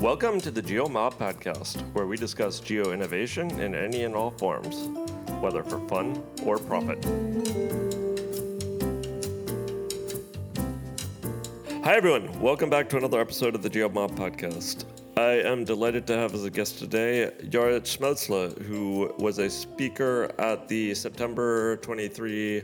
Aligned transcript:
Welcome 0.00 0.42
to 0.42 0.50
the 0.50 0.60
GeoMob 0.60 1.14
podcast, 1.14 1.80
where 1.94 2.06
we 2.06 2.18
discuss 2.18 2.60
geo 2.60 2.92
innovation 2.92 3.50
in 3.58 3.74
any 3.74 4.04
and 4.04 4.14
all 4.14 4.30
forms, 4.32 4.88
whether 5.40 5.62
for 5.62 5.80
fun 5.88 6.22
or 6.44 6.58
profit. 6.58 7.02
Hi, 11.82 11.96
everyone. 11.96 12.38
Welcome 12.42 12.68
back 12.68 12.90
to 12.90 12.98
another 12.98 13.18
episode 13.18 13.54
of 13.54 13.62
the 13.62 13.70
GeoMob 13.70 14.14
podcast. 14.16 14.84
I 15.16 15.40
am 15.48 15.64
delighted 15.64 16.06
to 16.08 16.16
have 16.18 16.34
as 16.34 16.44
a 16.44 16.50
guest 16.50 16.78
today 16.78 17.32
Jorit 17.44 17.84
Schmelzle, 17.84 18.62
who 18.64 19.14
was 19.18 19.38
a 19.38 19.48
speaker 19.48 20.30
at 20.38 20.68
the 20.68 20.94
September 20.94 21.78
23 21.78 22.58
uh, 22.58 22.62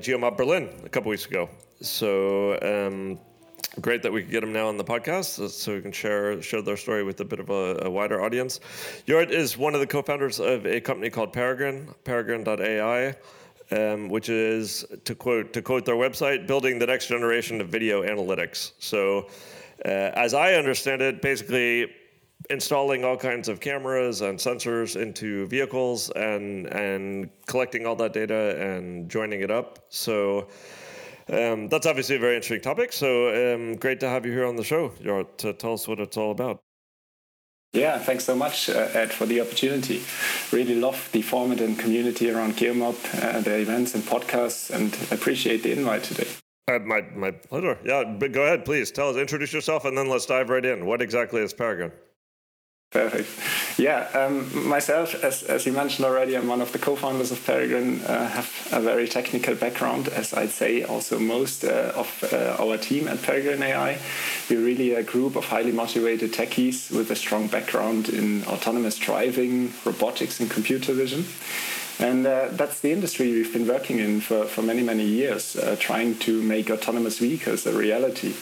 GeoMob 0.00 0.38
Berlin 0.38 0.70
a 0.82 0.88
couple 0.88 1.10
weeks 1.10 1.26
ago. 1.26 1.50
So, 1.82 2.58
um, 2.62 3.18
great 3.80 4.02
that 4.02 4.12
we 4.12 4.22
could 4.22 4.30
get 4.30 4.40
them 4.40 4.52
now 4.52 4.68
on 4.68 4.76
the 4.76 4.84
podcast 4.84 5.48
so 5.50 5.74
we 5.74 5.80
can 5.80 5.92
share 5.92 6.42
share 6.42 6.62
their 6.62 6.76
story 6.76 7.04
with 7.04 7.20
a 7.20 7.24
bit 7.24 7.40
of 7.40 7.50
a, 7.50 7.82
a 7.82 7.90
wider 7.90 8.20
audience. 8.20 8.60
Jorit 9.06 9.30
is 9.30 9.56
one 9.56 9.74
of 9.74 9.80
the 9.80 9.86
co-founders 9.86 10.40
of 10.40 10.66
a 10.66 10.80
company 10.80 11.10
called 11.10 11.32
Peregrine, 11.32 11.94
Peregrine.ai, 12.04 13.14
um, 13.70 14.08
which 14.08 14.28
is 14.28 14.84
to 15.04 15.14
quote 15.14 15.52
to 15.52 15.62
quote 15.62 15.84
their 15.84 15.94
website, 15.94 16.46
building 16.46 16.78
the 16.78 16.86
next 16.86 17.06
generation 17.06 17.60
of 17.60 17.68
video 17.68 18.02
analytics. 18.02 18.72
So, 18.78 19.28
uh, 19.84 19.88
as 19.88 20.34
I 20.34 20.54
understand 20.54 21.02
it, 21.02 21.22
basically 21.22 21.90
installing 22.48 23.04
all 23.04 23.16
kinds 23.16 23.48
of 23.48 23.60
cameras 23.60 24.22
and 24.22 24.38
sensors 24.38 25.00
into 25.00 25.46
vehicles 25.46 26.10
and 26.10 26.66
and 26.66 27.30
collecting 27.46 27.86
all 27.86 27.94
that 27.96 28.12
data 28.12 28.60
and 28.60 29.10
joining 29.10 29.42
it 29.42 29.50
up. 29.50 29.78
So 29.90 30.48
um, 31.30 31.68
that's 31.68 31.86
obviously 31.86 32.16
a 32.16 32.18
very 32.18 32.36
interesting 32.36 32.60
topic. 32.60 32.92
So 32.92 33.54
um, 33.54 33.76
great 33.76 34.00
to 34.00 34.08
have 34.08 34.26
you 34.26 34.32
here 34.32 34.46
on 34.46 34.56
the 34.56 34.64
show, 34.64 34.90
Jorit, 35.02 35.36
to 35.38 35.52
tell 35.52 35.74
us 35.74 35.86
what 35.88 36.00
it's 36.00 36.16
all 36.16 36.30
about. 36.30 36.60
Yeah, 37.72 37.98
thanks 37.98 38.24
so 38.24 38.34
much, 38.34 38.68
uh, 38.68 38.88
Ed, 38.94 39.12
for 39.12 39.26
the 39.26 39.40
opportunity. 39.40 40.02
Really 40.50 40.74
love 40.74 41.08
the 41.12 41.22
format 41.22 41.60
and 41.60 41.78
community 41.78 42.28
around 42.28 42.54
GeoMob, 42.54 42.96
uh, 43.22 43.40
the 43.42 43.58
events 43.58 43.94
and 43.94 44.02
podcasts, 44.02 44.70
and 44.70 44.92
appreciate 45.12 45.62
the 45.62 45.72
invite 45.72 46.02
today. 46.02 46.26
Uh, 46.66 46.80
my, 46.80 47.02
my 47.14 47.30
pleasure. 47.30 47.78
Yeah, 47.84 48.02
but 48.04 48.32
go 48.32 48.42
ahead, 48.42 48.64
please. 48.64 48.90
Tell 48.90 49.10
us, 49.10 49.16
introduce 49.16 49.52
yourself, 49.52 49.84
and 49.84 49.96
then 49.96 50.08
let's 50.08 50.26
dive 50.26 50.50
right 50.50 50.64
in. 50.64 50.84
What 50.84 51.00
exactly 51.00 51.42
is 51.42 51.54
Peregrine? 51.54 51.92
Perfect. 52.90 53.28
Yeah, 53.78 54.08
um, 54.14 54.68
myself, 54.68 55.14
as, 55.22 55.44
as 55.44 55.64
you 55.64 55.72
mentioned 55.72 56.04
already, 56.04 56.36
I'm 56.36 56.48
one 56.48 56.60
of 56.60 56.72
the 56.72 56.78
co-founders 56.80 57.30
of 57.30 57.44
Peregrine. 57.46 58.00
Uh, 58.00 58.28
have 58.28 58.68
a 58.72 58.80
very 58.80 59.06
technical 59.06 59.54
background, 59.54 60.08
as 60.08 60.34
I'd 60.34 60.50
say. 60.50 60.82
Also, 60.82 61.20
most 61.20 61.62
uh, 61.62 61.92
of 61.94 62.24
uh, 62.32 62.56
our 62.58 62.76
team 62.78 63.06
at 63.06 63.22
Peregrine 63.22 63.62
AI, 63.62 63.96
we're 64.48 64.64
really 64.64 64.94
a 64.94 65.04
group 65.04 65.36
of 65.36 65.44
highly 65.44 65.70
motivated 65.70 66.32
techies 66.32 66.90
with 66.90 67.12
a 67.12 67.16
strong 67.16 67.46
background 67.46 68.08
in 68.08 68.44
autonomous 68.46 68.98
driving, 68.98 69.72
robotics, 69.84 70.40
and 70.40 70.50
computer 70.50 70.92
vision. 70.92 71.24
And 72.00 72.26
uh, 72.26 72.48
that's 72.52 72.80
the 72.80 72.92
industry 72.92 73.30
we've 73.30 73.52
been 73.52 73.68
working 73.68 73.98
in 73.98 74.22
for, 74.22 74.46
for 74.46 74.62
many, 74.62 74.82
many 74.82 75.04
years, 75.04 75.54
uh, 75.54 75.76
trying 75.78 76.18
to 76.20 76.42
make 76.42 76.70
autonomous 76.70 77.18
vehicles 77.18 77.66
a 77.66 77.76
reality. 77.76 78.34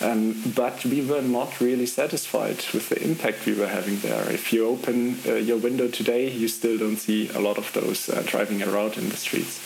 Um, 0.00 0.42
but 0.56 0.84
we 0.86 1.04
were 1.04 1.20
not 1.20 1.60
really 1.60 1.84
satisfied 1.84 2.64
with 2.72 2.88
the 2.88 3.02
impact 3.02 3.44
we 3.44 3.54
were 3.54 3.68
having 3.68 3.98
there. 4.00 4.30
If 4.32 4.54
you 4.54 4.66
open 4.66 5.18
uh, 5.26 5.34
your 5.34 5.58
window 5.58 5.88
today, 5.88 6.30
you 6.30 6.48
still 6.48 6.78
don't 6.78 6.96
see 6.96 7.28
a 7.28 7.40
lot 7.40 7.58
of 7.58 7.70
those 7.74 8.08
uh, 8.08 8.22
driving 8.24 8.62
around 8.62 8.96
in 8.96 9.10
the 9.10 9.16
streets. 9.16 9.60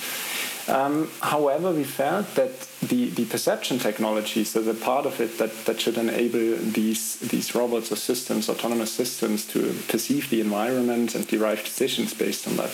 Um, 0.69 1.11
however, 1.23 1.73
we 1.73 1.85
felt 1.85 2.35
that 2.35 2.61
the, 2.83 3.09
the 3.09 3.25
perception 3.25 3.79
technology, 3.79 4.45
so 4.45 4.61
the 4.61 4.75
part 4.75 5.07
of 5.07 5.19
it 5.19 5.39
that, 5.39 5.65
that 5.65 5.81
should 5.81 5.97
enable 5.97 6.57
these, 6.57 7.17
these 7.21 7.55
robots 7.55 7.91
or 7.91 7.97
systems, 7.97 8.51
autonomous 8.51 8.93
systems, 8.93 9.47
to 9.47 9.73
perceive 9.89 10.29
the 10.29 10.43
environment 10.43 11.15
and 11.15 11.27
derive 11.27 11.65
decisions 11.65 12.13
based 12.13 12.47
on 12.47 12.57
that, 12.57 12.71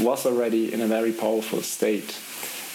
was 0.00 0.26
already 0.26 0.72
in 0.72 0.80
a 0.80 0.86
very 0.86 1.12
powerful 1.12 1.62
state. 1.62 2.18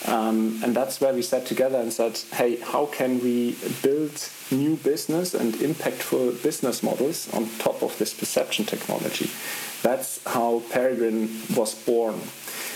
Um, 0.06 0.62
and 0.64 0.76
that's 0.76 1.00
where 1.00 1.14
we 1.14 1.22
sat 1.22 1.46
together 1.46 1.80
and 1.80 1.92
said, 1.92 2.18
hey, 2.34 2.58
how 2.58 2.86
can 2.86 3.22
we 3.22 3.58
build 3.82 4.30
new 4.52 4.76
business 4.78 5.34
and 5.34 5.54
impactful 5.56 6.42
business 6.42 6.84
models 6.84 7.34
on 7.34 7.50
top 7.58 7.82
of 7.84 7.98
this 7.98 8.14
perception 8.14 8.66
technology? 8.66 9.30
That's 9.84 10.24
how 10.24 10.64
Peregrine 10.72 11.30
was 11.56 11.76
born. 11.76 12.20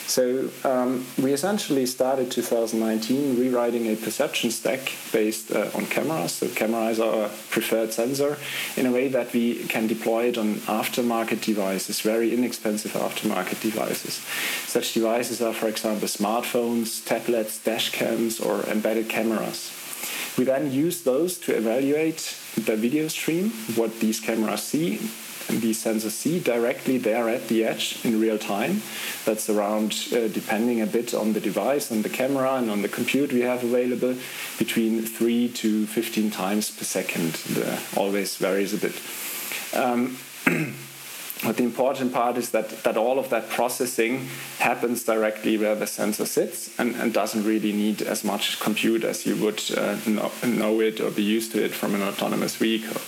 So 0.08 0.50
um, 0.64 1.06
we 1.22 1.34
essentially 1.34 1.86
started 1.86 2.32
2019 2.32 3.38
rewriting 3.38 3.88
a 3.88 3.96
perception 3.96 4.52
stack 4.52 4.92
based 5.12 5.52
uh, 5.52 5.70
on 5.76 5.86
cameras. 5.88 6.32
So 6.34 6.48
camera 6.48 6.86
is 6.88 7.00
our 7.00 7.30
preferred 7.50 7.92
sensor 7.92 8.38
in 8.78 8.86
a 8.86 8.92
way 8.92 9.10
that 9.10 9.34
we 9.34 9.66
can 9.66 9.88
deploy 9.88 10.26
it 10.26 10.38
on 10.38 10.56
aftermarket 10.68 11.44
devices, 11.44 12.00
very 12.00 12.34
inexpensive 12.34 12.94
aftermarket 12.94 13.62
devices. 13.62 14.22
Such 14.66 14.94
devices 14.94 15.42
are, 15.42 15.54
for 15.54 15.68
example, 15.68 16.08
smartphones, 16.08 17.06
tablets, 17.06 17.62
dash 17.62 17.92
cams, 17.92 18.40
or 18.40 18.64
embedded 18.64 19.10
cameras. 19.10 19.74
We 20.38 20.46
then 20.46 20.72
use 20.72 21.02
those 21.02 21.38
to 21.40 21.56
evaluate 21.56 22.38
the 22.56 22.78
video 22.78 23.08
stream, 23.10 23.50
what 23.76 24.00
these 24.00 24.20
cameras 24.22 24.64
see, 24.64 25.00
these 25.48 25.84
sensors 25.84 26.12
see 26.12 26.40
directly 26.40 26.98
there 26.98 27.30
at 27.30 27.48
the 27.48 27.64
edge 27.64 28.04
in 28.04 28.20
real 28.20 28.38
time. 28.38 28.82
That's 29.26 29.50
around, 29.50 30.08
uh, 30.12 30.28
depending 30.28 30.82
a 30.82 30.86
bit 30.86 31.14
on 31.14 31.34
the 31.34 31.40
device, 31.40 31.92
on 31.92 32.02
the 32.02 32.10
camera, 32.10 32.54
and 32.56 32.70
on 32.70 32.82
the 32.82 32.90
compute 32.90 33.32
we 33.32 33.42
have 33.42 33.64
available, 33.64 34.16
between 34.58 35.02
3 35.02 35.50
to 35.50 35.88
15 35.88 36.32
times 36.32 36.72
per 36.72 36.84
second. 36.84 37.34
The 37.34 37.80
always 37.96 38.36
varies 38.38 38.74
a 38.74 38.78
bit. 38.78 39.02
Um, 39.74 40.18
But 41.44 41.58
the 41.58 41.64
important 41.64 42.14
part 42.14 42.38
is 42.38 42.50
that, 42.52 42.84
that 42.84 42.98
all 42.98 43.20
of 43.20 43.30
that 43.30 43.50
processing 43.50 44.28
happens 44.58 45.04
directly 45.04 45.58
where 45.58 45.76
the 45.76 45.86
sensor 45.86 46.26
sits 46.26 46.78
and, 46.80 46.96
and 46.96 47.14
doesn't 47.14 47.44
really 47.44 47.72
need 47.72 48.02
as 48.02 48.24
much 48.24 48.60
compute 48.60 49.04
as 49.04 49.26
you 49.26 49.36
would 49.36 49.62
uh, 49.78 49.98
know, 50.08 50.32
know 50.44 50.82
it 50.82 51.00
or 51.00 51.12
be 51.12 51.24
used 51.24 51.52
to 51.52 51.64
it 51.64 51.74
from 51.74 51.94
an 51.94 52.02
autonomous 52.02 52.56
vehicle. 52.56 53.00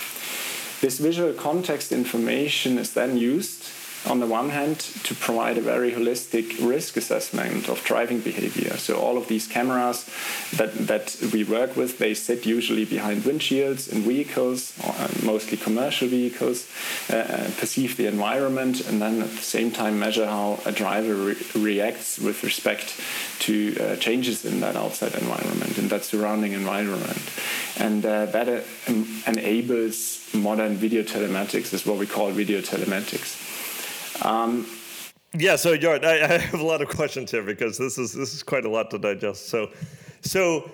This 0.80 0.98
visual 0.98 1.34
context 1.34 1.92
information 1.92 2.78
is 2.78 2.94
then 2.94 3.18
used 3.18 3.64
on 4.06 4.20
the 4.20 4.26
one 4.26 4.50
hand 4.50 4.80
to 4.80 5.14
provide 5.14 5.58
a 5.58 5.60
very 5.60 5.92
holistic 5.92 6.66
risk 6.66 6.96
assessment 6.96 7.68
of 7.68 7.82
driving 7.84 8.20
behavior. 8.20 8.76
So 8.76 8.98
all 8.98 9.18
of 9.18 9.28
these 9.28 9.46
cameras 9.46 10.08
that, 10.56 10.72
that 10.86 11.16
we 11.32 11.44
work 11.44 11.76
with, 11.76 11.98
they 11.98 12.14
sit 12.14 12.46
usually 12.46 12.84
behind 12.84 13.22
windshields 13.22 13.92
in 13.92 14.00
vehicles, 14.02 14.72
uh, 14.84 15.08
mostly 15.24 15.58
commercial 15.58 16.08
vehicles, 16.08 16.66
uh, 17.10 17.16
uh, 17.16 17.50
perceive 17.58 17.96
the 17.96 18.06
environment, 18.06 18.80
and 18.88 19.02
then 19.02 19.20
at 19.20 19.30
the 19.30 19.42
same 19.42 19.70
time 19.70 19.98
measure 19.98 20.26
how 20.26 20.58
a 20.64 20.72
driver 20.72 21.14
re 21.14 21.36
reacts 21.54 22.18
with 22.18 22.42
respect 22.42 23.00
to 23.38 23.76
uh, 23.80 23.96
changes 23.96 24.44
in 24.44 24.60
that 24.60 24.76
outside 24.76 25.14
environment, 25.14 25.78
in 25.78 25.88
that 25.88 26.04
surrounding 26.04 26.52
environment. 26.52 27.20
And 27.78 28.04
uh, 28.04 28.26
that 28.26 28.48
uh, 28.48 28.60
enables 29.26 30.26
modern 30.34 30.76
video 30.76 31.02
telematics, 31.02 31.72
is 31.72 31.84
what 31.86 31.98
we 31.98 32.06
call 32.06 32.30
video 32.30 32.60
telematics. 32.60 33.49
Um, 34.22 34.66
yeah, 35.32 35.56
so 35.56 35.76
Jorit, 35.76 36.04
I, 36.04 36.24
I, 36.24 36.38
have 36.38 36.60
a 36.60 36.64
lot 36.64 36.82
of 36.82 36.88
questions 36.88 37.30
here 37.30 37.42
because 37.42 37.78
this 37.78 37.98
is 37.98 38.12
this 38.12 38.34
is 38.34 38.42
quite 38.42 38.64
a 38.64 38.68
lot 38.68 38.90
to 38.90 38.98
digest. 38.98 39.48
So, 39.48 39.70
so 40.22 40.68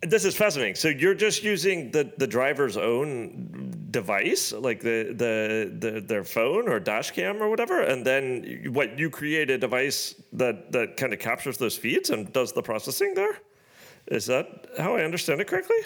this 0.00 0.24
is 0.24 0.34
fascinating. 0.34 0.74
So 0.74 0.88
you're 0.88 1.14
just 1.14 1.44
using 1.44 1.90
the 1.90 2.12
the 2.16 2.26
driver's 2.26 2.76
own 2.76 3.86
device, 3.90 4.52
like 4.52 4.80
the 4.80 5.14
the, 5.14 5.70
the 5.78 6.00
their 6.00 6.24
phone 6.24 6.68
or 6.68 6.80
dash 6.80 7.10
cam 7.10 7.42
or 7.42 7.50
whatever, 7.50 7.82
and 7.82 8.04
then 8.04 8.70
what 8.72 8.98
you 8.98 9.10
create 9.10 9.50
a 9.50 9.58
device 9.58 10.14
that 10.32 10.72
that 10.72 10.96
kind 10.96 11.12
of 11.12 11.18
captures 11.18 11.58
those 11.58 11.76
feeds 11.76 12.10
and 12.10 12.32
does 12.32 12.52
the 12.52 12.62
processing 12.62 13.12
there. 13.14 13.38
Is 14.06 14.26
that 14.26 14.66
how 14.78 14.96
I 14.96 15.04
understand 15.04 15.40
it 15.40 15.46
correctly? 15.46 15.76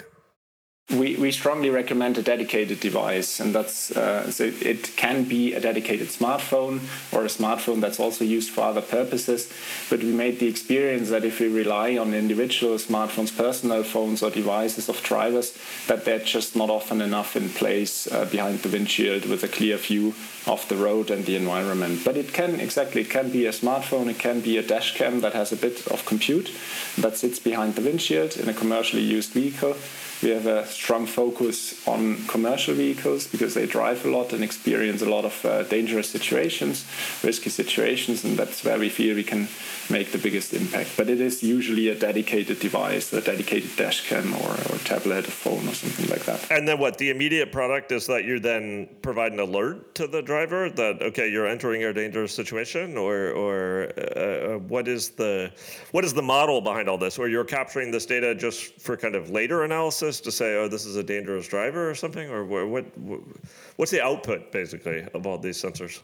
We, 0.91 1.17
we 1.17 1.31
strongly 1.31 1.69
recommend 1.69 2.17
a 2.17 2.21
dedicated 2.21 2.79
device, 2.79 3.41
and 3.41 3.53
that's 3.53 3.91
uh, 3.91 4.31
so 4.31 4.45
it 4.45 4.95
can 4.95 5.25
be 5.25 5.53
a 5.53 5.59
dedicated 5.59 6.07
smartphone 6.07 6.79
or 7.11 7.23
a 7.23 7.27
smartphone 7.27 7.81
that's 7.81 7.99
also 7.99 8.23
used 8.23 8.51
for 8.51 8.61
other 8.61 8.81
purposes. 8.81 9.51
But 9.89 9.99
we 9.99 10.13
made 10.13 10.39
the 10.39 10.47
experience 10.47 11.09
that 11.09 11.25
if 11.25 11.41
we 11.41 11.49
rely 11.49 11.97
on 11.97 12.13
individual 12.13 12.75
smartphones, 12.75 13.35
personal 13.35 13.83
phones, 13.83 14.23
or 14.23 14.29
devices 14.31 14.87
of 14.87 15.03
drivers, 15.03 15.57
that 15.87 16.05
they're 16.05 16.19
just 16.19 16.55
not 16.55 16.69
often 16.69 17.01
enough 17.01 17.35
in 17.35 17.49
place 17.49 18.09
uh, 18.09 18.23
behind 18.23 18.59
the 18.59 18.69
windshield 18.69 19.25
with 19.25 19.43
a 19.43 19.49
clear 19.49 19.75
view 19.75 20.13
of 20.45 20.65
the 20.69 20.77
road 20.77 21.11
and 21.11 21.25
the 21.25 21.35
environment. 21.35 21.99
But 22.05 22.15
it 22.15 22.31
can 22.31 22.61
exactly 22.61 23.01
it 23.01 23.09
can 23.09 23.29
be 23.29 23.45
a 23.45 23.51
smartphone, 23.51 24.07
it 24.07 24.19
can 24.19 24.39
be 24.39 24.57
a 24.57 24.63
dash 24.63 24.95
cam 24.95 25.19
that 25.19 25.33
has 25.33 25.51
a 25.51 25.57
bit 25.57 25.85
of 25.87 26.05
compute 26.05 26.49
that 26.97 27.17
sits 27.17 27.39
behind 27.39 27.75
the 27.75 27.81
windshield 27.81 28.37
in 28.37 28.47
a 28.47 28.53
commercially 28.53 29.03
used 29.03 29.33
vehicle 29.33 29.75
we 30.23 30.29
have 30.29 30.47
a 30.47 30.65
strong 30.65 31.05
focus 31.05 31.87
on 31.87 32.17
commercial 32.25 32.73
vehicles 32.73 33.27
because 33.27 33.53
they 33.53 33.67
drive 33.67 34.03
a 34.03 34.09
lot 34.09 34.33
and 34.33 34.43
experience 34.43 35.01
a 35.01 35.09
lot 35.09 35.25
of 35.25 35.45
uh, 35.45 35.63
dangerous 35.63 36.09
situations, 36.09 36.85
risky 37.23 37.51
situations, 37.51 38.23
and 38.23 38.37
that's 38.37 38.63
where 38.63 38.79
we 38.79 38.89
feel 38.89 39.15
we 39.15 39.23
can 39.23 39.47
make 39.89 40.11
the 40.11 40.17
biggest 40.17 40.53
impact. 40.53 40.89
But 40.97 41.09
it 41.09 41.21
is 41.21 41.43
usually 41.43 41.89
a 41.89 41.95
dedicated 41.95 42.59
device, 42.59 43.13
a 43.13 43.21
dedicated 43.21 43.75
dash 43.75 44.09
cam 44.09 44.33
or, 44.33 44.51
or 44.51 44.77
tablet, 44.79 45.27
a 45.27 45.31
phone, 45.31 45.67
or 45.67 45.73
something 45.73 46.07
like 46.09 46.25
that. 46.25 46.51
And 46.51 46.67
then 46.67 46.79
what? 46.79 46.97
The 46.97 47.11
immediate 47.11 47.51
product 47.51 47.91
is 47.91 48.07
that 48.07 48.25
you 48.25 48.39
then 48.39 48.89
provide 49.03 49.33
an 49.33 49.39
alert 49.39 49.93
to 49.95 50.07
the 50.07 50.21
driver 50.21 50.69
that 50.71 51.01
okay, 51.01 51.29
you're 51.29 51.47
entering 51.47 51.83
a 51.83 51.93
dangerous 51.93 52.33
situation, 52.33 52.97
or 52.97 53.31
or 53.31 53.91
uh, 53.97 54.55
uh 54.55 54.57
what 54.57 54.87
is 54.87 55.09
the 55.09 55.51
what 55.91 56.03
is 56.03 56.13
the 56.13 56.23
model 56.23 56.59
behind 56.59 56.89
all 56.89 56.97
this? 56.97 57.19
Or 57.19 57.29
you're 57.29 57.45
capturing 57.45 57.91
this 57.91 58.07
data 58.07 58.33
just 58.33 58.81
for 58.81 58.97
kind 58.97 59.13
of 59.13 59.29
later 59.29 59.63
analysis 59.63 60.06
to 60.21 60.31
say, 60.31 60.55
oh, 60.55 60.67
this 60.67 60.85
is 60.85 60.95
a 60.95 61.03
dangerous 61.03 61.47
driver 61.47 61.89
or 61.89 61.95
something, 61.95 62.29
or 62.29 62.45
what, 62.45 62.67
what 62.67 63.21
what's 63.75 63.91
the 63.91 64.01
output 64.01 64.51
basically 64.51 65.07
of 65.13 65.27
all 65.27 65.37
these 65.37 65.61
sensors? 65.61 66.01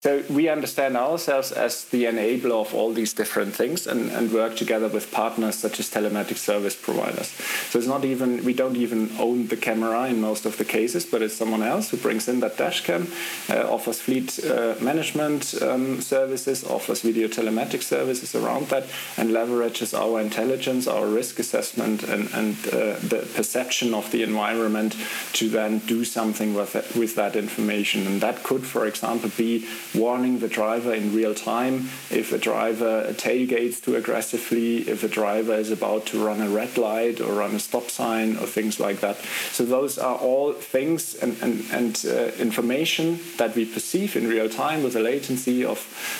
So 0.00 0.22
we 0.30 0.48
understand 0.48 0.96
ourselves 0.96 1.50
as 1.50 1.86
the 1.86 2.04
enabler 2.04 2.60
of 2.60 2.72
all 2.72 2.92
these 2.92 3.12
different 3.12 3.52
things 3.52 3.84
and, 3.84 4.12
and 4.12 4.32
work 4.32 4.54
together 4.54 4.86
with 4.86 5.10
partners 5.10 5.56
such 5.56 5.80
as 5.80 5.90
telematic 5.90 6.36
service 6.36 6.76
providers. 6.76 7.26
So 7.70 7.80
it's 7.80 7.88
not 7.88 8.04
even 8.04 8.44
we 8.44 8.54
don't 8.54 8.76
even 8.76 9.10
own 9.18 9.48
the 9.48 9.56
camera 9.56 10.06
in 10.06 10.20
most 10.20 10.46
of 10.46 10.56
the 10.56 10.64
cases, 10.64 11.04
but 11.04 11.20
it's 11.20 11.34
someone 11.34 11.64
else 11.64 11.90
who 11.90 11.96
brings 11.96 12.28
in 12.28 12.38
that 12.40 12.56
dash 12.56 12.84
cam, 12.84 13.08
uh, 13.50 13.68
offers 13.68 14.00
fleet 14.00 14.38
uh, 14.44 14.76
management 14.80 15.60
um, 15.62 16.00
services, 16.00 16.62
offers 16.62 17.02
video 17.02 17.26
telematic 17.26 17.82
services 17.82 18.36
around 18.36 18.68
that, 18.68 18.84
and 19.16 19.30
leverages 19.30 19.98
our 19.98 20.20
intelligence, 20.20 20.86
our 20.86 21.08
risk 21.08 21.40
assessment, 21.40 22.04
and, 22.04 22.32
and 22.34 22.54
uh, 22.68 23.00
the 23.00 23.28
perception 23.34 23.94
of 23.94 24.08
the 24.12 24.22
environment 24.22 24.94
to 25.32 25.48
then 25.48 25.78
do 25.88 26.04
something 26.04 26.54
with 26.54 26.76
it, 26.76 26.94
with 26.94 27.16
that 27.16 27.34
information. 27.34 28.06
And 28.06 28.20
that 28.20 28.44
could, 28.44 28.64
for 28.64 28.86
example, 28.86 29.32
be 29.36 29.66
warning 29.94 30.38
the 30.40 30.48
driver 30.48 30.92
in 30.94 31.14
real 31.14 31.34
time 31.34 31.88
if 32.10 32.32
a 32.32 32.38
driver 32.38 33.12
tailgates 33.14 33.82
too 33.82 33.96
aggressively, 33.96 34.88
if 34.88 35.02
a 35.02 35.08
driver 35.08 35.54
is 35.54 35.70
about 35.70 36.06
to 36.06 36.24
run 36.24 36.40
a 36.40 36.48
red 36.48 36.76
light 36.76 37.20
or 37.20 37.32
run 37.32 37.54
a 37.54 37.58
stop 37.58 37.90
sign 37.90 38.36
or 38.36 38.46
things 38.46 38.80
like 38.80 39.00
that. 39.00 39.16
So 39.52 39.64
those 39.64 39.98
are 39.98 40.16
all 40.16 40.52
things 40.52 41.14
and, 41.14 41.36
and, 41.42 41.64
and 41.72 42.04
uh, 42.06 42.32
information 42.38 43.20
that 43.36 43.54
we 43.54 43.64
perceive 43.64 44.16
in 44.16 44.28
real 44.28 44.48
time 44.48 44.82
with 44.82 44.96
a 44.96 45.00
latency 45.00 45.64
of 45.64 45.78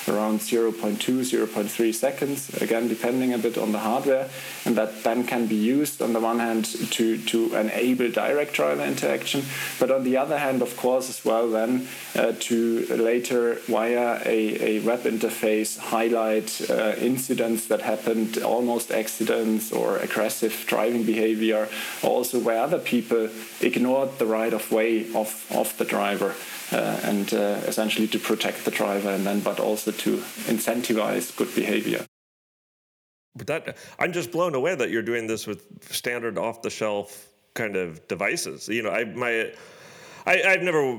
around 0.08 0.40
0.2, 0.40 0.96
0.3 0.98 1.94
seconds, 1.94 2.62
again, 2.62 2.88
depending 2.88 3.32
a 3.32 3.38
bit 3.38 3.58
on 3.58 3.72
the 3.72 3.78
hardware. 3.78 4.28
And 4.64 4.76
that 4.76 5.02
then 5.04 5.24
can 5.24 5.46
be 5.46 5.56
used 5.56 6.02
on 6.02 6.12
the 6.12 6.20
one 6.20 6.38
hand 6.38 6.66
to, 6.92 7.18
to 7.18 7.54
enable 7.54 8.10
direct 8.10 8.54
driver 8.54 8.84
interaction, 8.84 9.42
but 9.78 9.90
on 9.90 10.04
the 10.04 10.16
other 10.16 10.38
hand, 10.38 10.62
of 10.62 10.76
course, 10.76 11.08
as 11.08 11.24
well, 11.24 11.50
then 11.50 11.88
uh, 12.14 12.32
to 12.38 12.86
later 12.96 13.57
via 13.66 14.20
a, 14.24 14.78
a 14.78 14.80
web 14.80 15.02
interface 15.04 15.78
highlight 15.78 16.70
uh, 16.70 16.94
incidents 16.98 17.66
that 17.66 17.82
happened, 17.82 18.38
almost 18.38 18.90
accidents 18.90 19.72
or 19.72 19.98
aggressive 19.98 20.64
driving 20.66 21.04
behavior, 21.04 21.68
also 22.02 22.38
where 22.38 22.60
other 22.60 22.78
people 22.78 23.28
ignored 23.60 24.18
the 24.18 24.26
right 24.26 24.52
of 24.52 24.70
way 24.70 25.12
of, 25.14 25.46
of 25.54 25.76
the 25.78 25.84
driver. 25.84 26.34
Uh, 26.70 27.00
and 27.04 27.32
uh, 27.32 27.60
essentially 27.66 28.06
to 28.06 28.18
protect 28.18 28.66
the 28.66 28.70
driver 28.70 29.08
and 29.08 29.24
then 29.24 29.40
but 29.40 29.58
also 29.58 29.90
to 29.90 30.18
incentivize 30.52 31.34
good 31.34 31.48
behavior 31.54 32.04
but 33.34 33.46
that 33.46 33.78
i'm 33.98 34.12
just 34.12 34.30
blown 34.30 34.54
away 34.54 34.74
that 34.74 34.90
you're 34.90 35.00
doing 35.00 35.26
this 35.26 35.46
with 35.46 35.64
standard 35.90 36.36
off 36.36 36.60
the 36.60 36.68
shelf 36.68 37.28
kind 37.54 37.74
of 37.74 38.06
devices 38.06 38.68
you 38.68 38.82
know 38.82 38.90
i 38.90 39.04
my 39.04 39.50
I, 40.26 40.42
i've 40.42 40.62
never 40.62 40.98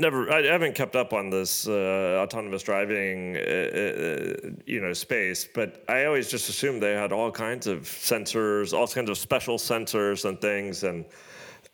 never 0.00 0.32
I 0.32 0.42
haven't 0.44 0.74
kept 0.74 0.96
up 0.96 1.12
on 1.12 1.30
this 1.30 1.68
uh, 1.68 2.18
autonomous 2.20 2.62
driving 2.62 3.36
uh, 3.36 3.40
uh, 3.40 4.50
you 4.66 4.80
know 4.80 4.92
space, 4.92 5.46
but 5.54 5.84
I 5.88 6.06
always 6.06 6.28
just 6.28 6.48
assumed 6.48 6.82
they 6.82 6.94
had 6.94 7.12
all 7.12 7.30
kinds 7.30 7.66
of 7.66 7.82
sensors, 7.82 8.72
all 8.72 8.88
kinds 8.88 9.10
of 9.10 9.18
special 9.18 9.58
sensors 9.58 10.24
and 10.28 10.40
things, 10.40 10.82
and 10.82 11.04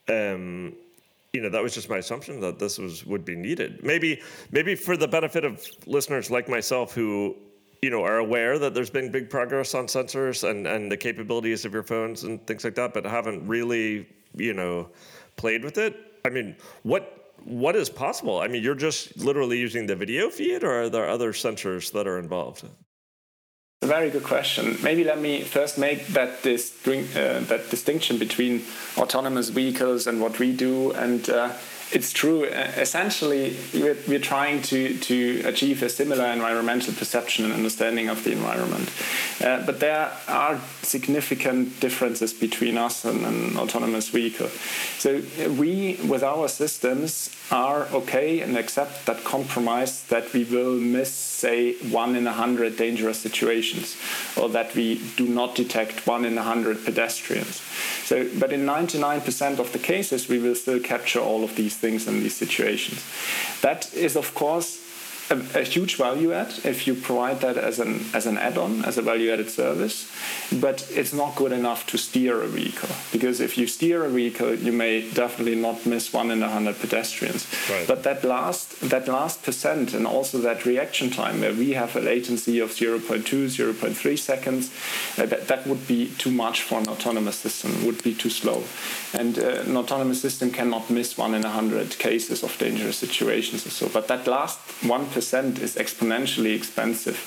um, 0.09 0.75
you 1.33 1.41
know 1.41 1.49
that 1.49 1.63
was 1.63 1.73
just 1.73 1.89
my 1.89 1.97
assumption 1.97 2.39
that 2.41 2.59
this 2.59 2.77
was 2.77 3.05
would 3.05 3.25
be 3.25 3.35
needed. 3.35 3.83
Maybe 3.83 4.21
maybe 4.51 4.75
for 4.75 4.97
the 4.97 5.07
benefit 5.07 5.43
of 5.45 5.65
listeners 5.85 6.29
like 6.29 6.49
myself 6.49 6.93
who 6.93 7.35
you 7.81 7.89
know 7.89 8.03
are 8.03 8.17
aware 8.17 8.59
that 8.59 8.73
there's 8.73 8.89
been 8.89 9.11
big 9.11 9.29
progress 9.29 9.73
on 9.73 9.87
sensors 9.87 10.47
and 10.47 10.67
and 10.67 10.91
the 10.91 10.97
capabilities 10.97 11.65
of 11.65 11.73
your 11.73 11.83
phones 11.83 12.23
and 12.23 12.45
things 12.45 12.63
like 12.63 12.75
that, 12.75 12.93
but 12.93 13.05
haven't 13.05 13.47
really 13.47 14.07
you 14.35 14.53
know 14.53 14.89
played 15.37 15.63
with 15.63 15.77
it. 15.77 15.95
I 16.25 16.29
mean, 16.29 16.57
what 16.83 17.26
what 17.43 17.75
is 17.75 17.89
possible? 17.89 18.39
I 18.39 18.47
mean, 18.47 18.63
you're 18.63 18.75
just 18.75 19.17
literally 19.17 19.57
using 19.57 19.87
the 19.87 19.95
video 19.95 20.29
feed, 20.29 20.63
or 20.63 20.83
are 20.83 20.89
there 20.89 21.07
other 21.07 21.33
sensors 21.33 21.91
that 21.93 22.07
are 22.07 22.19
involved? 22.19 22.65
A 23.83 23.87
very 23.87 24.09
good 24.09 24.23
question. 24.23 24.77
Maybe 24.81 25.03
let 25.03 25.21
me 25.21 25.41
first 25.41 25.77
make 25.77 26.07
that 26.07 26.41
this 26.41 26.75
uh, 26.87 27.43
that 27.47 27.69
distinction 27.69 28.17
between 28.17 28.63
autonomous 28.97 29.49
vehicles 29.49 30.07
and 30.07 30.19
what 30.19 30.39
we 30.39 30.51
do, 30.51 30.91
and 30.93 31.29
uh, 31.29 31.53
it's 31.91 32.11
true. 32.11 32.43
Essentially, 32.43 33.55
we're, 33.73 33.97
we're, 34.07 34.19
trying 34.19 34.61
to, 34.63 34.97
to 34.99 35.41
achieve 35.45 35.81
a 35.83 35.89
similar 35.89 36.25
environmental 36.25 36.93
perception 36.93 37.45
and 37.45 37.53
understanding 37.53 38.09
of 38.09 38.23
the 38.23 38.33
environment. 38.33 38.91
Uh, 39.41 39.65
but 39.65 39.79
there 39.79 40.11
are 40.27 40.59
significant 40.81 41.79
differences 41.79 42.33
between 42.33 42.77
us 42.77 43.05
and 43.05 43.25
an 43.25 43.57
autonomous 43.57 44.09
vehicle. 44.09 44.49
So 44.97 45.21
we, 45.51 45.95
with 46.07 46.23
our 46.23 46.47
systems, 46.49 47.29
are 47.51 47.83
okay 47.93 48.41
and 48.41 48.57
accept 48.57 49.05
that 49.05 49.23
compromise 49.23 50.03
that 50.07 50.33
we 50.33 50.43
will 50.43 50.73
miss, 50.73 51.36
say, 51.37 51.73
one 51.89 52.15
in 52.15 52.25
a 52.25 52.33
hundred 52.33 52.77
dangerous 52.77 53.19
situations, 53.19 53.95
or 54.35 54.49
that 54.49 54.73
we 54.75 55.01
do 55.15 55.27
not 55.27 55.55
detect 55.55 56.07
one 56.07 56.25
in 56.25 56.37
a 56.37 56.43
hundred 56.43 56.83
pedestrians. 56.83 57.61
So, 58.05 58.27
but 58.39 58.51
in 58.51 58.65
99% 58.65 59.59
of 59.59 59.71
the 59.73 59.79
cases, 59.79 60.27
we 60.27 60.39
will 60.39 60.55
still 60.55 60.79
capture 60.79 61.19
all 61.19 61.43
of 61.43 61.55
these 61.55 61.75
things 61.75 62.07
in 62.07 62.21
these 62.21 62.35
situations. 62.35 63.03
That 63.61 63.93
is, 63.93 64.15
of 64.15 64.33
course, 64.33 64.86
a, 65.29 65.59
a, 65.59 65.63
huge 65.63 65.95
value 65.95 66.33
add 66.33 66.53
if 66.63 66.87
you 66.87 66.93
provide 66.95 67.41
that 67.41 67.57
as 67.57 67.79
an 67.79 68.05
as 68.13 68.25
an 68.25 68.37
add-on 68.37 68.85
as 68.85 68.97
a 68.97 69.01
value-added 69.01 69.49
service 69.49 70.11
but 70.61 70.87
it's 70.91 71.13
not 71.13 71.35
good 71.35 71.51
enough 71.51 71.85
to 71.87 71.97
steer 71.97 72.41
a 72.41 72.47
vehicle 72.47 72.89
because 73.11 73.39
if 73.39 73.57
you 73.57 73.67
steer 73.67 74.05
a 74.05 74.09
vehicle 74.09 74.55
you 74.55 74.71
may 74.71 75.09
definitely 75.11 75.55
not 75.55 75.85
miss 75.85 76.13
one 76.13 76.31
in 76.31 76.41
a 76.43 76.49
hundred 76.49 76.79
pedestrians. 76.79 77.47
Right. 77.69 77.87
but 77.87 78.03
that 78.03 78.23
last 78.23 78.79
that 78.89 79.07
last 79.07 79.43
percent 79.43 79.93
and 79.93 80.07
also 80.07 80.37
that 80.39 80.65
reaction 80.65 81.09
time 81.09 81.41
where 81.41 81.53
we 81.53 81.73
have 81.73 81.95
a 81.95 81.99
latency 81.99 82.59
of 82.59 82.71
0.2 82.71 83.47
0.3 83.47 84.19
seconds 84.19 84.71
uh, 85.17 85.25
that, 85.25 85.47
that 85.47 85.67
would 85.67 85.87
be 85.87 86.11
too 86.17 86.31
much 86.31 86.61
for 86.61 86.79
an 86.79 86.87
autonomous 86.87 87.37
system 87.37 87.85
would 87.85 88.01
be 88.03 88.13
too 88.13 88.29
slow. 88.29 88.63
And 89.13 89.37
uh, 89.39 89.63
an 89.65 89.77
autonomous 89.77 90.21
system 90.21 90.51
cannot 90.51 90.89
miss 90.89 91.17
one 91.17 91.33
in 91.33 91.45
a 91.45 91.49
hundred 91.49 91.97
cases 91.97 92.43
of 92.43 92.57
dangerous 92.57 92.97
situations 92.97 93.65
or 93.65 93.69
so. 93.69 93.89
But 93.89 94.07
that 94.07 94.27
last 94.27 94.59
one 94.83 95.05
is 95.17 95.75
exponentially 95.75 96.55
expensive. 96.55 97.17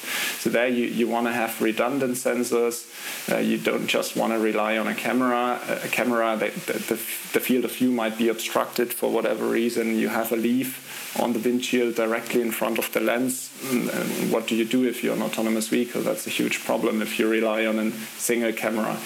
So 0.40 0.50
there 0.50 0.68
you, 0.68 0.86
you 0.86 1.08
want 1.08 1.26
to 1.26 1.32
have 1.32 1.60
redundant 1.60 2.14
sensors. 2.14 2.86
Uh, 3.30 3.38
you 3.38 3.58
don't 3.58 3.86
just 3.86 4.16
want 4.16 4.32
to 4.32 4.38
rely 4.38 4.78
on 4.78 4.86
a 4.86 4.94
camera. 4.94 5.60
A 5.84 5.88
camera, 5.88 6.36
the, 6.36 6.50
the, 6.66 6.94
the 7.32 7.40
field 7.40 7.64
of 7.64 7.72
view 7.72 7.90
might 7.90 8.16
be 8.18 8.28
obstructed 8.28 8.92
for 8.92 9.10
whatever 9.10 9.46
reason. 9.46 9.98
You 9.98 10.08
have 10.08 10.32
a 10.32 10.36
leaf 10.36 10.90
on 11.18 11.32
the 11.32 11.38
windshield 11.40 11.96
directly 11.96 12.40
in 12.40 12.52
front 12.52 12.78
of 12.78 12.92
the 12.92 13.00
lens. 13.00 13.50
And 13.70 14.32
what 14.32 14.46
do 14.46 14.54
you 14.54 14.64
do 14.64 14.84
if 14.84 15.02
you're 15.02 15.16
an 15.16 15.22
autonomous 15.22 15.68
vehicle? 15.68 16.02
That's 16.02 16.26
a 16.26 16.30
huge 16.30 16.64
problem 16.64 17.02
if 17.02 17.18
you 17.18 17.28
rely 17.28 17.66
on 17.66 17.78
a 17.78 17.90
single 18.16 18.52
camera. 18.52 18.96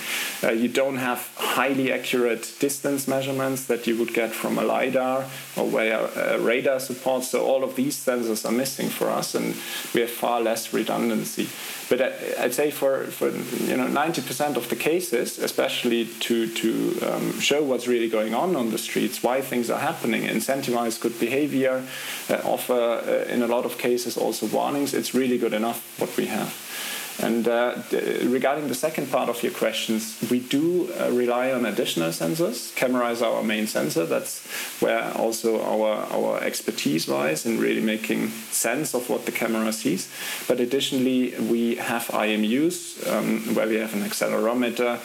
Uh, 0.42 0.50
you 0.50 0.68
don't 0.68 0.96
have 0.96 1.30
highly 1.36 1.92
accurate 1.92 2.54
distance 2.58 3.08
measurements 3.08 3.64
that 3.66 3.86
you 3.86 3.98
would 3.98 4.12
get 4.12 4.32
from 4.32 4.58
a 4.58 4.62
LiDAR 4.62 5.24
or 5.56 5.66
where 5.66 6.06
a 6.14 6.38
radar 6.38 6.80
supports. 6.80 7.30
So 7.30 7.46
all 7.46 7.64
of 7.64 7.74
these 7.76 7.96
sensors 7.96 8.46
are 8.46 8.52
missing 8.52 8.73
for 8.82 9.08
us, 9.08 9.34
and 9.34 9.54
we 9.94 10.00
have 10.00 10.10
far 10.10 10.40
less 10.40 10.72
redundancy. 10.72 11.48
But 11.88 12.00
I'd 12.38 12.54
say 12.54 12.70
for, 12.70 13.04
for 13.04 13.30
you 13.30 13.76
know 13.76 13.86
90% 13.86 14.56
of 14.56 14.68
the 14.68 14.76
cases, 14.76 15.38
especially 15.38 16.06
to, 16.20 16.48
to 16.48 17.00
um, 17.02 17.40
show 17.40 17.62
what's 17.62 17.86
really 17.86 18.08
going 18.08 18.34
on 18.34 18.56
on 18.56 18.70
the 18.70 18.78
streets, 18.78 19.22
why 19.22 19.40
things 19.40 19.70
are 19.70 19.80
happening, 19.80 20.22
incentivize 20.22 21.00
good 21.00 21.18
behavior, 21.20 21.84
uh, 22.30 22.40
offer 22.44 22.72
uh, 22.72 23.32
in 23.32 23.42
a 23.42 23.46
lot 23.46 23.64
of 23.64 23.78
cases 23.78 24.16
also 24.16 24.46
warnings, 24.46 24.94
it's 24.94 25.14
really 25.14 25.38
good 25.38 25.52
enough 25.52 25.98
what 26.00 26.16
we 26.16 26.26
have. 26.26 26.52
And 27.20 27.46
uh, 27.46 27.76
regarding 28.24 28.68
the 28.68 28.74
second 28.74 29.10
part 29.10 29.28
of 29.28 29.42
your 29.42 29.52
questions, 29.52 30.18
we 30.30 30.40
do 30.40 30.92
uh, 30.92 31.10
rely 31.10 31.52
on 31.52 31.64
additional 31.64 32.10
sensors. 32.10 32.74
Camera 32.74 33.10
is 33.10 33.22
our 33.22 33.42
main 33.42 33.66
sensor. 33.66 34.04
That's 34.04 34.46
where 34.80 35.12
also 35.12 35.62
our, 35.62 36.06
our 36.12 36.42
expertise 36.42 37.08
lies 37.08 37.46
in 37.46 37.58
really 37.58 37.80
making 37.80 38.30
sense 38.50 38.94
of 38.94 39.08
what 39.08 39.26
the 39.26 39.32
camera 39.32 39.72
sees. 39.72 40.10
But 40.48 40.60
additionally, 40.60 41.34
we 41.38 41.76
have 41.76 42.06
IMUs 42.08 43.06
um, 43.10 43.54
where 43.54 43.68
we 43.68 43.76
have 43.76 43.94
an 43.94 44.02
accelerometer 44.02 44.98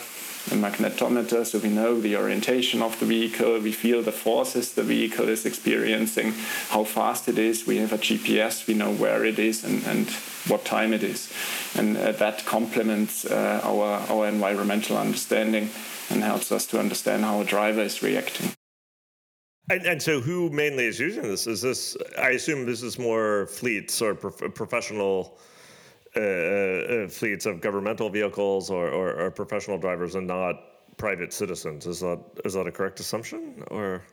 a 0.51 0.55
magnetometer, 0.55 1.45
so 1.45 1.59
we 1.59 1.69
know 1.69 1.99
the 1.99 2.15
orientation 2.15 2.81
of 2.81 2.99
the 2.99 3.05
vehicle, 3.05 3.59
we 3.59 3.71
feel 3.71 4.01
the 4.01 4.11
forces 4.11 4.73
the 4.73 4.83
vehicle 4.83 5.29
is 5.29 5.45
experiencing, 5.45 6.33
how 6.69 6.83
fast 6.83 7.27
it 7.27 7.37
is, 7.37 7.67
we 7.67 7.77
have 7.77 7.93
a 7.93 7.97
GPS, 7.97 8.67
we 8.67 8.73
know 8.73 8.91
where 8.91 9.25
it 9.25 9.39
is 9.39 9.63
and, 9.63 9.83
and 9.85 10.09
what 10.47 10.65
time 10.65 10.93
it 10.93 11.03
is. 11.03 11.31
And 11.75 11.97
uh, 11.97 12.11
that 12.13 12.45
complements 12.45 13.25
uh, 13.25 13.61
our, 13.63 13.99
our 14.09 14.27
environmental 14.27 14.97
understanding 14.97 15.69
and 16.09 16.23
helps 16.23 16.51
us 16.51 16.65
to 16.67 16.79
understand 16.79 17.23
how 17.23 17.41
a 17.41 17.45
driver 17.45 17.81
is 17.81 18.01
reacting. 18.01 18.51
And, 19.69 19.85
and, 19.85 20.01
so, 20.01 20.19
who 20.19 20.49
mainly 20.49 20.85
is 20.85 20.99
using 20.99 21.21
this? 21.21 21.45
Is 21.45 21.61
this? 21.61 21.95
I 22.17 22.31
assume 22.31 22.65
this 22.65 22.81
is 22.81 22.97
more 22.97 23.45
fleets 23.45 24.01
or 24.01 24.15
prof- 24.15 24.55
professional 24.55 25.37
uh, 26.19 27.03
uh, 27.05 27.07
fleets 27.07 27.45
of 27.45 27.61
governmental 27.61 28.09
vehicles 28.09 28.69
or, 28.69 28.89
or, 28.89 29.13
or, 29.21 29.31
professional 29.31 29.77
drivers, 29.77 30.15
and 30.15 30.27
not 30.27 30.55
private 30.97 31.31
citizens. 31.33 31.87
Is 31.87 31.99
that 32.01 32.19
is 32.45 32.53
that 32.53 32.67
a 32.67 32.71
correct 32.71 32.99
assumption? 32.99 33.63
Or 33.71 34.03